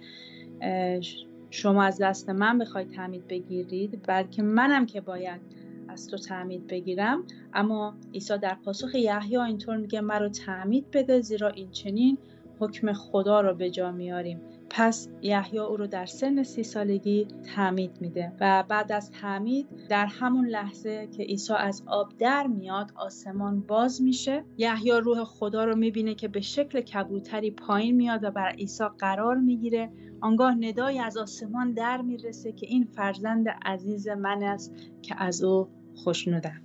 شما 1.50 1.83
از 1.83 1.99
دست 2.00 2.30
من 2.30 2.59
بخواید 2.59 2.90
تعمید 2.90 3.26
بگیرید 3.28 4.00
بلکه 4.07 4.42
منم 4.42 4.87
که 4.87 5.00
باید 5.00 5.40
از 5.88 6.07
تو 6.07 6.16
تعمید 6.16 6.66
بگیرم. 6.66 7.25
اما 7.54 7.95
عیسی 8.14 8.38
در 8.38 8.54
پاسخ 8.64 8.95
یحیی 8.95 9.37
اینطور 9.37 9.76
میگه 9.76 10.00
مرا 10.00 10.28
تعمید 10.28 10.90
بده 10.90 11.21
زیرا 11.21 11.49
این 11.49 11.71
چنین 11.71 12.19
حکم 12.59 12.92
خدا 12.92 13.40
رو 13.40 13.54
به 13.54 13.71
جا 13.71 13.92
میاریم. 13.92 14.40
پس 14.70 15.08
یحیی 15.22 15.58
او 15.58 15.76
رو 15.76 15.86
در 15.86 16.06
سن 16.06 16.42
سی 16.42 16.62
سالگی 16.62 17.28
تعمید 17.54 18.00
میده 18.00 18.32
و 18.40 18.64
بعد 18.68 18.92
از 18.92 19.10
تعمید 19.10 19.68
در 19.88 20.06
همون 20.06 20.46
لحظه 20.46 21.06
که 21.06 21.22
عیسی 21.22 21.52
از 21.58 21.82
آب 21.86 22.12
در 22.18 22.46
میاد 22.46 22.92
آسمان 22.96 23.60
باز 23.60 24.02
میشه. 24.02 24.44
یحیی 24.56 24.92
روح 24.92 25.24
خدا 25.24 25.64
رو 25.64 25.76
می‌بینه 25.76 26.14
که 26.14 26.28
به 26.28 26.40
شکل 26.40 26.80
کبوتری 26.80 27.50
پایین 27.50 27.96
میاد 27.96 28.24
و 28.24 28.30
بر 28.30 28.48
عیسی 28.48 28.84
قرار 28.98 29.36
می‌گیره. 29.36 29.90
آنگاه 30.20 30.54
ندایی 30.54 30.98
از 30.98 31.16
آسمان 31.16 31.72
در 31.72 32.02
می‌رسه 32.02 32.52
که 32.52 32.66
این 32.66 32.84
فرزند 32.84 33.48
عزیز 33.64 34.08
من 34.08 34.42
است 34.42 34.74
که 35.02 35.14
از 35.22 35.42
او 35.42 35.68
خوشنودم. 35.94 36.60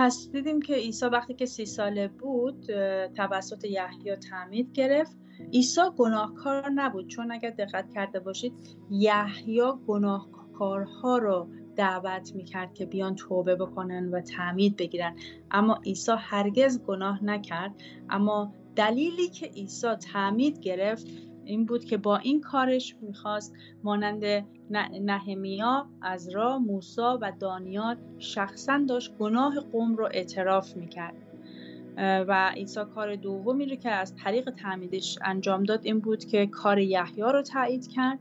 پس 0.00 0.28
دیدیم 0.32 0.62
که 0.62 0.74
عیسی 0.74 1.06
وقتی 1.06 1.34
که 1.34 1.46
سی 1.46 1.66
ساله 1.66 2.08
بود 2.08 2.66
توسط 3.14 3.64
یحیی 3.64 4.16
تعمید 4.16 4.72
گرفت. 4.72 5.16
عیسی 5.52 5.80
گناهکار 5.96 6.70
نبود 6.70 7.06
چون 7.06 7.32
اگر 7.32 7.50
دقت 7.50 7.90
کرده 7.94 8.20
باشید 8.20 8.52
یحیی 8.90 9.62
گناهکارها 9.86 11.18
رو 11.18 11.48
دعوت 11.76 12.34
می‌کرد 12.34 12.74
که 12.74 12.86
بیان 12.86 13.14
توبه 13.14 13.56
بکنن 13.56 14.08
و 14.08 14.20
تعمید 14.20 14.76
بگیرن. 14.76 15.16
اما 15.50 15.80
عیسی 15.84 16.12
هرگز 16.18 16.82
گناه 16.82 17.24
نکرد. 17.24 17.74
اما 18.10 18.54
دلیلی 18.76 19.28
که 19.28 19.46
عیسی 19.46 19.94
تعمید 19.94 20.60
گرفت 20.60 21.06
این 21.50 21.64
بود 21.64 21.84
که 21.84 21.96
با 21.96 22.16
این 22.16 22.40
کارش 22.40 22.96
می‌خواست 23.00 23.54
مانند 23.84 24.24
نهمیا 25.00 25.86
از 26.02 26.28
را 26.28 26.58
موسا 26.58 27.18
و 27.22 27.32
دانیال 27.40 27.96
شخصا 28.18 28.84
داشت 28.88 29.16
گناه 29.18 29.60
قوم 29.60 29.96
رو 29.96 30.08
اعتراف 30.12 30.76
می‌کرد. 30.76 31.14
و 31.98 32.52
عیسی 32.56 32.80
کار 32.94 33.16
دومی 33.16 33.66
رو 33.66 33.76
که 33.76 33.90
از 33.90 34.16
طریق 34.16 34.50
تعمیدش 34.50 35.18
انجام 35.24 35.62
داد 35.62 35.80
این 35.82 36.00
بود 36.00 36.24
که 36.24 36.46
کار 36.46 36.78
یحیی 36.78 37.22
رو 37.22 37.42
تایید 37.42 37.88
کرد. 37.88 38.18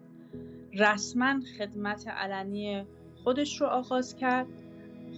رسما 0.74 1.40
خدمت 1.58 2.08
علنی 2.08 2.84
خودش 3.24 3.62
رو 3.62 3.68
آغاز 3.68 4.16
کرد. 4.16 4.48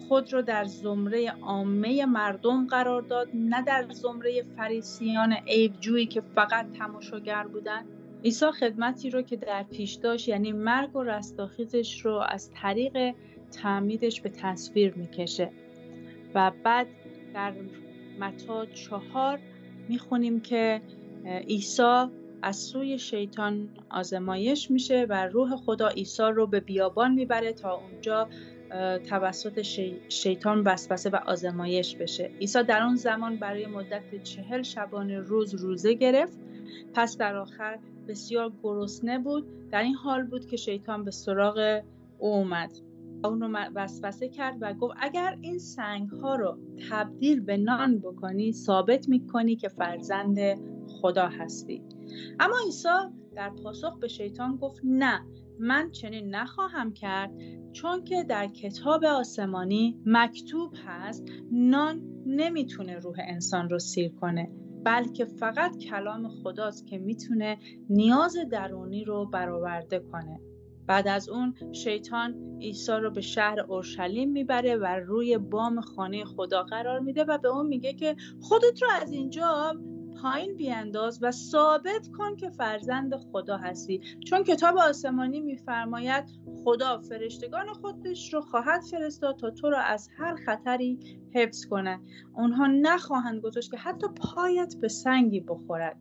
خود 0.07 0.33
رو 0.33 0.41
در 0.41 0.63
زمره 0.63 1.31
عامه 1.41 2.05
مردم 2.05 2.67
قرار 2.67 3.01
داد 3.01 3.27
نه 3.33 3.61
در 3.61 3.85
زمره 3.91 4.43
فریسیان 4.57 5.33
عیبجویی 5.33 6.05
که 6.05 6.21
فقط 6.21 6.71
تماشاگر 6.71 7.47
بودند. 7.47 7.85
عیسی 8.23 8.51
خدمتی 8.51 9.09
رو 9.09 9.21
که 9.21 9.35
در 9.35 9.63
پیش 9.63 9.93
داشت 9.93 10.27
یعنی 10.27 10.51
مرگ 10.51 10.95
و 10.95 11.03
رستاخیزش 11.03 12.05
رو 12.05 12.13
از 12.29 12.51
طریق 12.51 13.15
تعمیدش 13.51 14.21
به 14.21 14.29
تصویر 14.29 14.93
می‌کشه. 14.93 15.51
و 16.35 16.51
بعد 16.63 16.87
در 17.33 17.53
متا 18.19 18.65
چهار 18.65 19.39
می‌خونیم 19.89 20.39
که 20.41 20.81
عیسی 21.25 22.05
از 22.41 22.57
سوی 22.57 22.99
شیطان 22.99 23.69
آزمایش 23.89 24.71
میشه 24.71 25.05
و 25.09 25.25
روح 25.25 25.55
خدا 25.55 25.87
عیسی 25.87 26.23
رو 26.23 26.47
به 26.47 26.59
بیابان 26.59 27.13
می‌بره 27.13 27.53
تا 27.53 27.75
اونجا 27.75 28.29
توسط 29.09 29.61
شیطان 30.09 30.61
وسوسه 30.61 31.09
و 31.09 31.15
آزمایش 31.25 31.95
بشه. 31.95 32.31
عیسی 32.39 32.63
در 32.63 32.83
اون 32.83 32.95
زمان 32.95 33.35
برای 33.35 33.65
مدت 33.65 34.23
چهل 34.23 34.61
شبانه 34.61 35.19
روز 35.19 35.55
روزه 35.55 35.93
گرفت. 35.93 36.39
پس 36.93 37.17
در 37.17 37.35
آخر 37.35 37.79
بسیار 38.07 38.51
گرسنه 38.63 39.19
بود. 39.19 39.69
در 39.69 39.81
این 39.81 39.95
حال 39.95 40.23
بود 40.23 40.45
که 40.45 40.57
شیطان 40.57 41.03
به 41.03 41.11
سراغ 41.11 41.81
او 42.19 42.33
اومد. 42.33 42.71
اون 43.23 43.41
رو 43.41 43.57
وسوسه 43.75 44.29
کرد 44.29 44.57
و 44.61 44.73
گفت 44.73 44.93
اگر 44.99 45.37
این 45.41 45.59
سنگ 45.59 46.09
ها 46.09 46.35
رو 46.35 46.57
تبدیل 46.89 47.39
به 47.39 47.57
نان 47.57 47.99
بکنی 47.99 48.51
ثابت 48.51 49.09
می‌کنی 49.09 49.55
که 49.55 49.67
فرزند 49.67 50.37
خدا 50.87 51.27
هستی. 51.27 51.81
اما 52.39 52.55
عیسی 52.65 52.87
در 53.35 53.49
پاسخ 53.49 53.99
به 53.99 54.07
شیطان 54.07 54.55
گفت 54.55 54.81
نه 54.83 55.21
من 55.61 55.91
چنین 55.91 56.35
نخواهم 56.35 56.93
کرد 56.93 57.31
چون 57.71 58.03
که 58.03 58.23
در 58.23 58.47
کتاب 58.47 59.05
آسمانی 59.05 60.01
مکتوب 60.05 60.73
هست 60.85 61.23
نان 61.51 62.01
نمی‌تونه 62.25 62.95
روح 62.95 63.15
انسان 63.19 63.69
رو 63.69 63.79
سیر 63.79 64.11
کنه 64.15 64.51
بلکه 64.85 65.25
فقط 65.25 65.77
کلام 65.77 66.27
خداست 66.27 66.87
که 66.87 66.97
می‌تونه 66.97 67.57
نیاز 67.89 68.37
درونی 68.51 69.03
رو 69.03 69.25
برآورده 69.25 69.99
کنه. 69.99 70.39
بعد 70.87 71.07
از 71.07 71.29
اون 71.29 71.55
شیطان 71.71 72.57
عیسی 72.61 72.91
رو 72.91 73.11
به 73.11 73.21
شهر 73.21 73.59
اورشلیم 73.59 74.31
می‌بره 74.31 74.75
و 74.75 74.85
روی 74.85 75.37
بام 75.37 75.81
خانه 75.81 76.25
خدا 76.25 76.63
قرار 76.63 76.99
میده 76.99 77.23
و 77.23 77.37
به 77.37 77.47
اون 77.47 77.67
میگه 77.67 77.93
که 77.93 78.15
خودت 78.41 78.81
رو 78.81 78.87
از 79.01 79.11
اینجا 79.11 79.73
پایین 80.21 80.55
بیانداز 80.55 81.19
و 81.21 81.31
ثابت 81.31 82.07
کن 82.17 82.35
که 82.35 82.49
فرزند 82.49 83.15
خدا 83.15 83.57
هستی. 83.57 84.01
چون 84.27 84.43
کتاب 84.43 84.77
آسمانی 84.77 85.41
میفرماید 85.41 86.25
خدا 86.63 86.97
فرشتگان 86.97 87.73
خودش 87.73 88.33
رو 88.33 88.41
خواهد 88.41 88.81
فرستاد 88.81 89.37
تا 89.37 89.49
تو 89.49 89.69
را 89.69 89.81
از 89.81 90.09
هر 90.17 90.35
خطری 90.45 90.99
حفظ 91.35 91.65
کنه 91.65 91.99
اونها 92.33 92.67
نخواهند 92.67 93.41
گذاشت 93.41 93.71
که 93.71 93.77
حتی 93.77 94.07
پایت 94.07 94.75
به 94.81 94.87
سنگی 94.87 95.39
بخورد. 95.39 95.97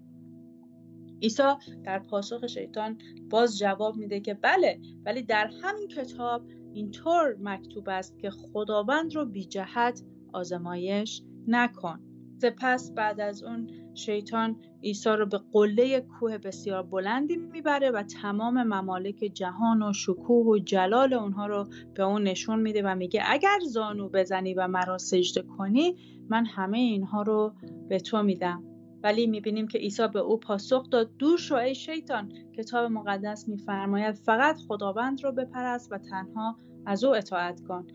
عیسی 1.22 1.42
در 1.84 1.98
پاسخ 1.98 2.46
شیطان 2.46 2.98
باز 3.30 3.58
جواب 3.58 3.96
میده 3.96 4.20
که 4.20 4.34
بله 4.34 4.80
ولی 5.06 5.22
در 5.22 5.50
همین 5.62 5.88
کتاب 5.88 6.42
اینطور 6.72 7.36
مکتوب 7.40 7.88
است 7.88 8.18
که 8.18 8.30
خداوند 8.30 9.14
رو 9.16 9.26
بی 9.26 9.44
جهت 9.44 10.02
آزمایش 10.32 11.22
نکن. 11.48 12.09
سپس 12.40 12.92
بعد 12.92 13.20
از 13.20 13.42
اون 13.42 13.70
شیطان 13.94 14.56
عیسی 14.82 15.10
رو 15.10 15.26
به 15.26 15.40
قله 15.52 16.00
کوه 16.00 16.38
بسیار 16.38 16.82
بلندی 16.82 17.36
می‌بره 17.36 17.90
و 17.90 18.02
تمام 18.02 18.62
ممالک 18.62 19.16
جهان 19.34 19.82
و 19.82 19.92
شکوه 19.92 20.46
و 20.46 20.58
جلال 20.58 21.12
اونها 21.12 21.46
رو 21.46 21.66
به 21.94 22.02
اون 22.02 22.22
نشون 22.22 22.58
میده 22.60 22.82
و 22.82 22.94
میگه 22.94 23.22
اگر 23.26 23.58
زانو 23.68 24.08
بزنی 24.08 24.54
و 24.54 24.68
مرا 24.68 24.98
سجده 24.98 25.42
کنی 25.42 25.96
من 26.28 26.46
همه 26.46 26.78
اینها 26.78 27.22
رو 27.22 27.54
به 27.88 28.00
تو 28.00 28.22
میدم. 28.22 28.64
ولی 29.02 29.26
می‌بینیم 29.26 29.68
که 29.68 29.78
عیسی 29.78 30.08
به 30.08 30.18
او 30.18 30.40
پاسخ 30.40 30.90
داد 30.90 31.10
دور 31.18 31.38
شو 31.38 31.54
ای 31.54 31.74
شیطان! 31.74 32.32
کتاب 32.56 32.90
مقدس 32.90 33.48
میفرماید 33.48 34.14
فقط 34.14 34.56
خداوند 34.68 35.24
رو 35.24 35.32
بپرست 35.32 35.92
و 35.92 35.98
تنها 35.98 36.56
از 36.86 37.04
او 37.04 37.14
اطاعت 37.14 37.60
کن. 37.60 37.86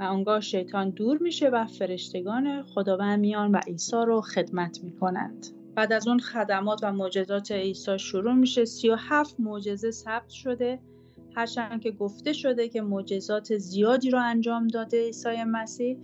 و 0.00 0.02
آنگاه 0.02 0.40
شیطان 0.40 0.90
دور 0.90 1.18
میشه 1.18 1.48
و 1.48 1.66
فرشتگان 1.66 2.62
خداوند 2.62 3.20
میان 3.20 3.52
و 3.52 3.60
عیسی 3.66 3.96
رو 3.96 4.20
خدمت 4.20 4.84
می‌کنند. 4.84 5.46
بعد 5.74 5.92
از 5.92 6.08
اون 6.08 6.18
خدمات 6.18 6.80
و 6.82 6.92
معجزات 6.92 7.52
عیسی 7.52 7.98
شروع 7.98 8.34
میشه. 8.34 8.64
سی 8.64 8.88
و 8.88 8.96
هفت 8.98 9.40
معجزه 9.40 9.90
ثبت 9.90 10.28
شده. 10.28 10.78
هرچند 11.36 11.80
که 11.80 11.90
گفته 11.90 12.32
شده 12.32 12.68
که 12.68 12.82
معجزات 12.82 13.56
زیادی 13.56 14.10
رو 14.10 14.18
انجام 14.22 14.66
داده 14.66 15.04
عیسی 15.04 15.44
مسیح 15.46 15.98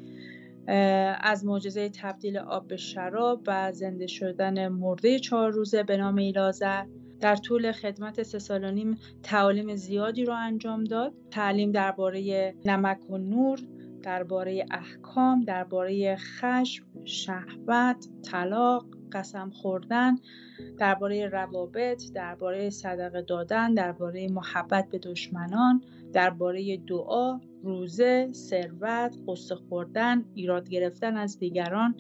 از 1.21 1.45
معجزه 1.45 1.89
تبدیل 1.89 2.39
آب 2.39 2.69
به 2.69 2.77
شراب 2.77 3.43
و 3.47 3.73
زنده 3.73 4.07
شدن 4.07 4.69
مرده 4.69 5.19
چهار 5.19 5.51
روزه 5.51 5.83
به 5.83 5.97
نام 5.97 6.17
ایلازر 6.17 6.85
در 7.21 7.37
طول 7.37 7.73
خدمت 7.73 8.23
سه 8.23 8.39
سال 8.39 8.65
و 8.65 8.71
نیم 8.71 8.99
تعالیم 9.23 9.75
زیادی 9.75 10.25
رو 10.25 10.35
انجام 10.35 10.85
داد. 10.85 11.15
تعلیم 11.31 11.73
درباره 11.73 12.55
نمک 12.65 13.11
و 13.11 13.19
نور 13.19 13.59
درباره 14.07 14.67
احکام 14.71 15.41
درباره 15.41 16.17
خشم 16.17 16.85
شهوت 17.05 18.07
طلاق 18.23 18.87
قسم 19.13 19.51
خوردن 19.51 20.17
درباره 20.79 21.29
روابط 21.29 22.03
درباره 22.15 22.71
صدقه 22.71 23.23
دادن 23.23 23.75
درباره 23.75 24.29
محبت 24.29 24.89
به 24.91 24.99
دشمنان 24.99 25.83
درباره 26.13 26.77
دعا 26.77 27.41
روزه 27.63 28.29
ثروت 28.33 29.17
قصه 29.29 29.55
خوردن 29.55 30.25
ایراد 30.35 30.69
گرفتن 30.69 31.17
از 31.17 31.39
دیگران 31.39 31.95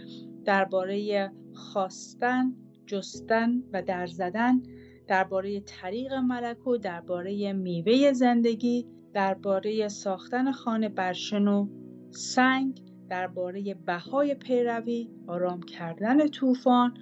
درباره 0.45 1.31
خواستن 1.55 2.53
جستن 2.87 3.63
و 3.73 3.83
در 3.83 4.07
زدن 4.07 4.63
درباره 5.07 5.61
طریق 5.61 6.13
ملکو 6.13 6.77
درباره 6.77 7.53
میوه 7.53 8.13
زندگی 8.13 8.87
درباره 9.13 9.89
ساختن 9.89 10.53
خانه 10.53 10.89
برشن 10.89 11.49
و 11.49 11.69
سنگ 12.11 12.83
درباره 13.09 13.75
بهای 13.75 14.35
پیروی 14.35 15.09
آرام 15.27 15.63
کردن 15.63 16.29
طوفان 16.29 16.95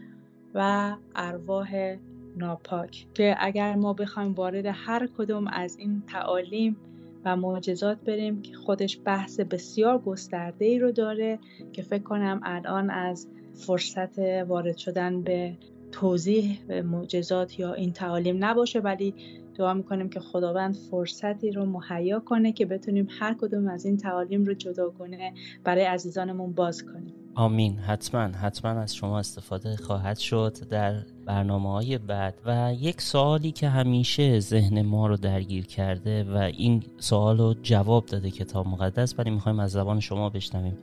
و 0.55 0.93
ارواح 1.14 1.97
ناپاک 2.37 3.07
که 3.14 3.37
اگر 3.38 3.75
ما 3.75 3.93
بخوایم 3.93 4.33
وارد 4.33 4.67
هر 4.67 5.09
کدوم 5.19 5.47
از 5.47 5.77
این 5.79 6.03
تعالیم 6.07 6.77
و 7.25 7.37
معجزات 7.37 7.99
بریم 8.01 8.43
که 8.43 8.55
خودش 8.57 9.01
بحث 9.05 9.40
بسیار 9.40 9.99
گسترده 9.99 10.64
ای 10.64 10.79
رو 10.79 10.93
داره 10.93 11.38
که 11.73 11.83
فکر 11.83 12.03
کنم 12.03 12.40
الان 12.43 12.90
از 12.90 13.29
فرصت 13.55 14.19
وارد 14.19 14.77
شدن 14.77 15.23
به 15.23 15.57
توضیح 15.93 16.73
معجزات 16.83 17.59
یا 17.59 17.75
این 17.75 17.93
تعالیم 17.93 18.45
نباشه 18.45 18.81
ولی 18.81 19.14
دعا 19.55 19.75
می‌کنیم 19.75 20.09
که 20.09 20.21
خداوند 20.21 20.77
فرصتی 20.90 21.51
رو 21.51 21.67
مهیا 21.67 22.21
کنه 22.21 22.53
که 22.53 22.67
بتونیم 22.67 23.09
هر 23.11 23.35
کدوم 23.40 23.69
از 23.69 23.85
این 23.85 23.97
تعالیم 23.97 24.45
رو 24.45 24.55
جداگانه 24.55 25.33
برای 25.64 25.85
عزیزانمون 25.85 26.53
باز 26.53 26.85
کنیم. 26.85 27.14
آمین. 27.35 27.79
حتما 27.79 28.21
حتما 28.21 28.71
از 28.71 28.95
شما 28.95 29.19
استفاده 29.19 29.77
خواهد 29.77 30.19
شد 30.19 30.57
در 30.71 31.03
برنامه 31.27 31.73
های 31.73 31.99
بعد 31.99 32.35
و 32.47 32.75
یک 32.81 33.01
سوالی 33.01 33.53
که 33.53 33.69
همیشه 33.69 34.40
ذهن 34.40 34.83
ما 34.83 35.07
رو 35.07 35.17
درگیر 35.17 35.67
کرده 35.67 36.25
و 36.25 36.37
این 36.37 36.83
سوال 36.99 37.38
رو 37.38 37.55
جواب 37.62 38.07
داده 38.07 38.31
کتاب 38.31 38.69
مقدس 38.69 39.19
ولی 39.19 39.31
می‌خوایم 39.31 39.61
از 39.61 39.71
زبان 39.71 40.01
شما 40.01 40.31
بشنویم. 40.31 40.79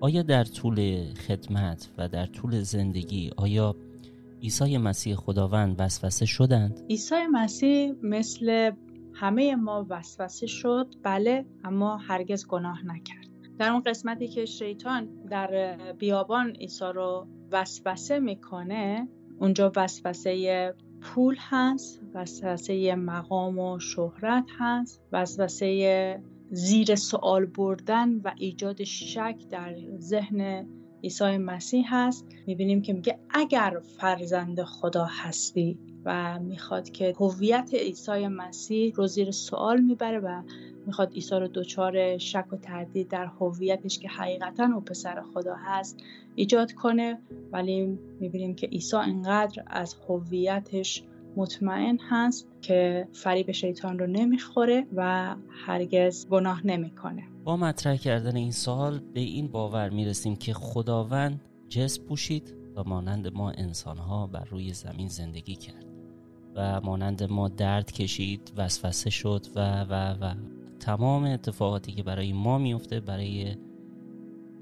آیا 0.00 0.22
در 0.22 0.44
طول 0.44 1.04
خدمت 1.14 1.90
و 1.98 2.08
در 2.08 2.26
طول 2.26 2.60
زندگی 2.60 3.30
آیا 3.36 3.76
عیسی 4.42 4.78
مسیح 4.78 5.14
خداوند 5.14 5.76
وسوسه 5.80 6.26
شدند؟ 6.26 6.80
عیسی 6.90 7.26
مسیح 7.32 7.92
مثل 8.02 8.70
همه 9.14 9.56
ما 9.56 9.86
وسوسه 9.88 10.46
شد 10.46 10.94
بله 11.02 11.46
اما 11.64 11.96
هرگز 11.96 12.46
گناه 12.46 12.86
نکرد 12.86 13.28
در 13.58 13.70
اون 13.70 13.80
قسمتی 13.80 14.28
که 14.28 14.44
شیطان 14.44 15.08
در 15.30 15.76
بیابان 15.98 16.50
عیسی 16.50 16.84
رو 16.94 17.26
وسوسه 17.52 18.18
می‌کنه 18.18 19.08
اونجا 19.38 19.72
وسوسه 19.76 20.74
پول 21.00 21.36
هست 21.38 22.00
وسوسه 22.14 22.94
مقام 22.94 23.58
و 23.58 23.78
شهرت 23.78 24.44
هست 24.58 25.02
وسوسه 25.12 26.22
زیر 26.50 26.94
سوال 26.94 27.46
بردن 27.46 28.18
و 28.18 28.32
ایجاد 28.36 28.84
شک 28.84 29.36
در 29.50 29.76
ذهن 29.98 30.66
عیسی 31.02 31.36
مسیح 31.36 31.84
هست 31.88 32.26
می‌بینیم 32.46 32.82
که 32.82 32.92
میگه 32.92 33.18
اگر 33.30 33.80
فرزند 33.98 34.62
خدا 34.62 35.04
هستی 35.04 35.78
و 36.04 36.38
می‌خواد 36.38 36.90
که 36.90 37.14
هویت 37.20 37.70
عیسی 37.74 38.28
مسیح 38.28 38.94
رو 38.94 39.06
زیر 39.06 39.30
سوال 39.30 39.80
می‌بره 39.80 40.18
و 40.18 40.42
می‌خواد 40.86 41.12
عیسی 41.12 41.34
رو 41.34 41.48
دچار 41.48 42.18
شک 42.18 42.46
و 42.52 42.56
تردید 42.56 43.08
در 43.08 43.26
هویتش 43.26 43.98
که 43.98 44.08
حقیقتا 44.08 44.68
او 44.74 44.80
پسر 44.80 45.22
خدا 45.34 45.54
هست 45.58 46.00
ایجاد 46.34 46.72
کنه 46.72 47.18
ولی 47.52 47.98
می‌بینیم 48.20 48.54
که 48.54 48.66
عیسی 48.66 48.96
انقدر 48.96 49.62
از 49.66 49.96
هویتش 50.08 51.02
مطمئن 51.36 51.98
هست 52.10 52.48
که 52.62 53.08
فریب 53.12 53.50
شیطان 53.52 53.98
رو 53.98 54.06
نمی‌خوره 54.06 54.86
و 54.96 55.34
هرگز 55.66 56.28
گناه 56.28 56.66
نمی‌کنه. 56.66 57.22
با 57.44 57.56
مطرح 57.56 57.96
کردن 57.96 58.36
این 58.36 58.50
سوال 58.50 58.98
به 59.14 59.20
این 59.20 59.48
باور 59.48 59.90
می‌رسیم 59.90 60.36
که 60.36 60.54
خداوند 60.54 61.40
جسم 61.68 62.02
پوشید 62.02 62.56
و 62.76 62.84
مانند 62.86 63.32
ما 63.34 63.50
انسانها 63.50 64.26
بر 64.26 64.44
روی 64.44 64.72
زمین 64.72 65.08
زندگی 65.08 65.56
کرد 65.56 65.86
و 66.54 66.80
مانند 66.80 67.22
ما 67.22 67.48
درد 67.48 67.92
کشید 67.92 68.52
وسوسه 68.56 69.10
شد 69.10 69.46
و 69.56 69.84
و 69.84 69.94
و. 70.20 70.34
تمام 70.80 71.24
اتفاقاتی 71.24 71.92
که 71.92 72.02
برای 72.02 72.32
ما 72.32 72.58
میفته 72.58 73.00
برای 73.00 73.56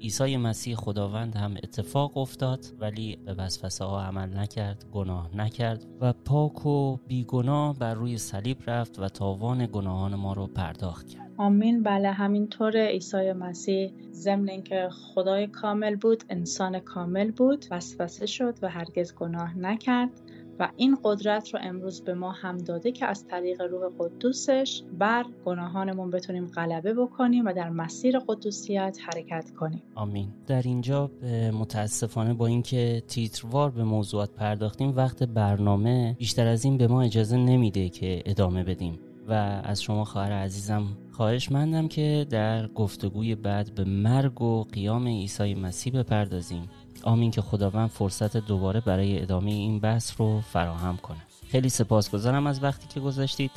عیسی 0.01 0.37
مسیح 0.37 0.75
خداوند 0.75 1.35
هم 1.35 1.53
اتفاق 1.63 2.17
افتاد 2.17 2.65
ولی 2.79 3.15
به 3.25 3.33
وسوسه 3.33 3.85
ها 3.85 4.03
عمل 4.03 4.37
نکرد 4.37 4.85
گناه 4.91 5.29
نکرد 5.35 5.85
و 6.01 6.13
پاک 6.13 6.65
و 6.65 6.97
بیگناه 7.07 7.79
بر 7.79 7.93
روی 7.93 8.17
صلیب 8.17 8.57
رفت 8.67 8.99
و 8.99 9.09
تاوان 9.09 9.69
گناهان 9.71 10.15
ما 10.15 10.33
رو 10.33 10.47
پرداخت 10.47 11.07
کرد. 11.07 11.31
آمین. 11.37 11.83
بله 11.83 12.11
همینطور 12.11 12.77
عیسی 12.77 13.31
مسیح 13.31 13.93
ضمن 14.11 14.49
اینکه 14.49 14.89
خدای 14.91 15.47
کامل 15.47 15.95
بود 15.95 16.23
انسان 16.29 16.79
کامل 16.79 17.31
بود 17.31 17.65
وسوسه 17.71 18.25
شد 18.25 18.55
و 18.61 18.69
هرگز 18.69 19.15
گناه 19.15 19.57
نکرد. 19.57 20.21
و 20.61 20.69
این 20.77 20.97
قدرت 21.03 21.53
رو 21.53 21.59
امروز 21.63 22.01
به 22.01 22.13
ما 22.13 22.31
هم 22.31 22.57
داده 22.57 22.91
که 22.91 23.05
از 23.05 23.27
طریق 23.27 23.61
روح 23.61 23.91
قدوسش 23.99 24.83
بر 24.99 25.25
گناهانمون 25.45 26.11
بتونیم 26.11 26.47
غلبه 26.47 26.93
بکنیم 26.93 27.45
و 27.45 27.53
در 27.53 27.69
مسیر 27.69 28.19
قدوسیت 28.19 28.97
حرکت 29.01 29.51
کنیم. 29.51 29.83
آمین. 29.95 30.27
در 30.47 30.61
اینجا 30.61 31.11
متاسفانه 31.53 32.33
با 32.33 32.47
اینکه 32.47 33.03
تیتروار 33.07 33.69
به 33.69 33.83
موضوعات 33.83 34.31
پرداختیم 34.31 34.95
وقت 34.95 35.23
برنامه 35.23 36.15
بیشتر 36.19 36.47
از 36.47 36.65
این 36.65 36.77
به 36.77 36.87
ما 36.87 37.01
اجازه 37.01 37.37
نمیده 37.37 37.89
که 37.89 38.23
ادامه 38.25 38.63
بدیم. 38.63 38.99
و 39.27 39.61
از 39.63 39.81
شما 39.81 40.05
خواهر 40.05 40.31
عزیزم 40.31 40.83
خواهش 41.11 41.51
مندم 41.51 41.87
که 41.87 42.25
در 42.29 42.67
گفتگوی 42.67 43.35
بعد 43.35 43.75
به 43.75 43.83
مرگ 43.83 44.41
و 44.41 44.63
قیام 44.63 45.07
عیسی 45.07 45.55
مسیح 45.55 45.93
بپردازیم. 45.93 46.69
آمین 47.03 47.31
که 47.31 47.41
خداوند 47.41 47.89
فرصت 47.89 48.37
دوباره 48.37 48.79
برای 48.79 49.21
ادامه 49.21 49.51
این 49.51 49.79
بحث 49.79 50.13
رو 50.17 50.41
فراهم 50.41 50.97
کنه. 50.97 51.21
خیلی 51.51 51.69
سپاسگزارم 51.69 52.47
از 52.47 52.63
وقتی 52.63 52.87
که 52.87 52.99
گذاشتید 52.99 53.51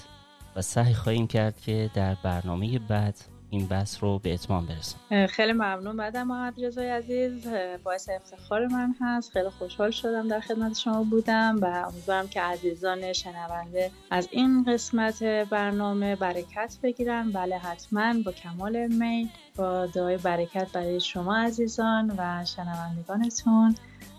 و 0.57 0.63
سعی 0.63 0.95
خواهیم 0.95 1.27
کرد 1.27 1.61
که 1.61 1.91
در 1.95 2.15
برنامه 2.15 2.79
بعد 2.79 3.15
این 3.55 3.67
بحث 3.67 4.03
رو 4.03 4.19
به 4.19 4.35
اتمام 4.35 4.67
برسیم 4.67 5.27
خیلی 5.27 5.53
ممنون. 5.53 5.97
بعد 5.97 6.17
محمد 6.17 6.65
رضای 6.65 6.89
عزیز 6.89 7.47
باعث 7.85 8.09
افتخار 8.09 8.67
من 8.67 8.95
هست. 9.01 9.33
خیلی 9.33 9.49
خوشحال 9.49 9.91
شدم 9.91 10.29
در 10.29 10.41
خدمت 10.41 10.79
شما 10.79 11.05
بودم 11.05 11.59
و 11.61 11.65
امیدوارم 11.65 12.29
که 12.29 12.41
عزیزان 12.41 13.13
شنونده 13.13 13.91
از 14.11 14.29
این 14.31 14.65
قسمت 14.65 15.23
برنامه 15.25 16.17
برکت 16.17 16.77
بگیرن. 16.83 17.31
بله 17.31 17.59
حتما 17.59 18.15
با 18.25 18.33
کمال 18.33 18.87
میل 18.87 19.29
با 19.57 19.87
دعای 19.87 20.17
برکت 20.17 20.73
برای 20.73 21.01
شما 21.01 21.37
عزیزان 21.37 22.15
و 22.19 22.45
شنوندگانتون 22.45 23.75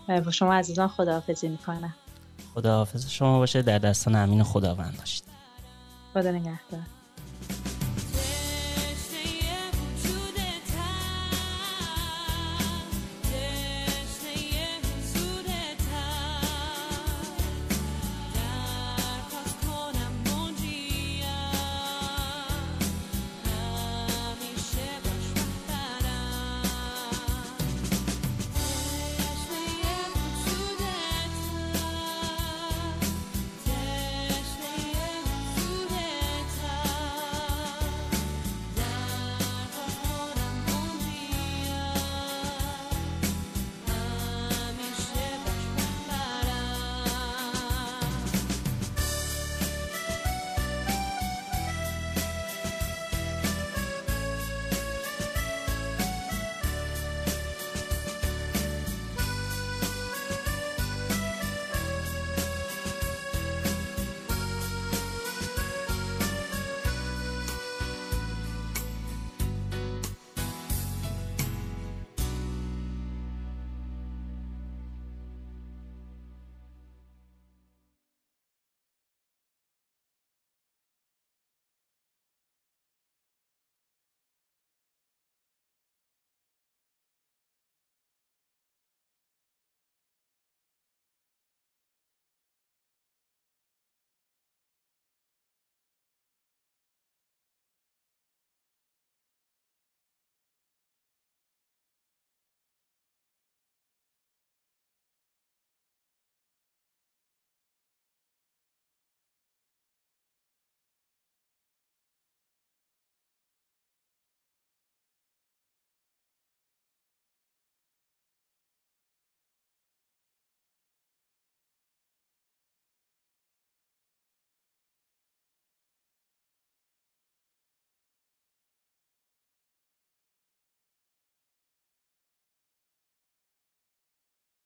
با 0.08 0.30
شما 0.30 0.54
عزیزان 0.54 0.88
خداحافظی 0.88 1.48
می‌کنم. 1.48 1.94
خداحافظ 2.54 3.08
شما 3.08 3.38
باشه. 3.38 3.62
در 3.62 3.78
دستان 3.78 4.14
امین 4.14 4.42
خداوند 4.42 4.96
باشید. 4.98 5.24
خدا 6.14 6.30
نگهدار. 6.30 6.80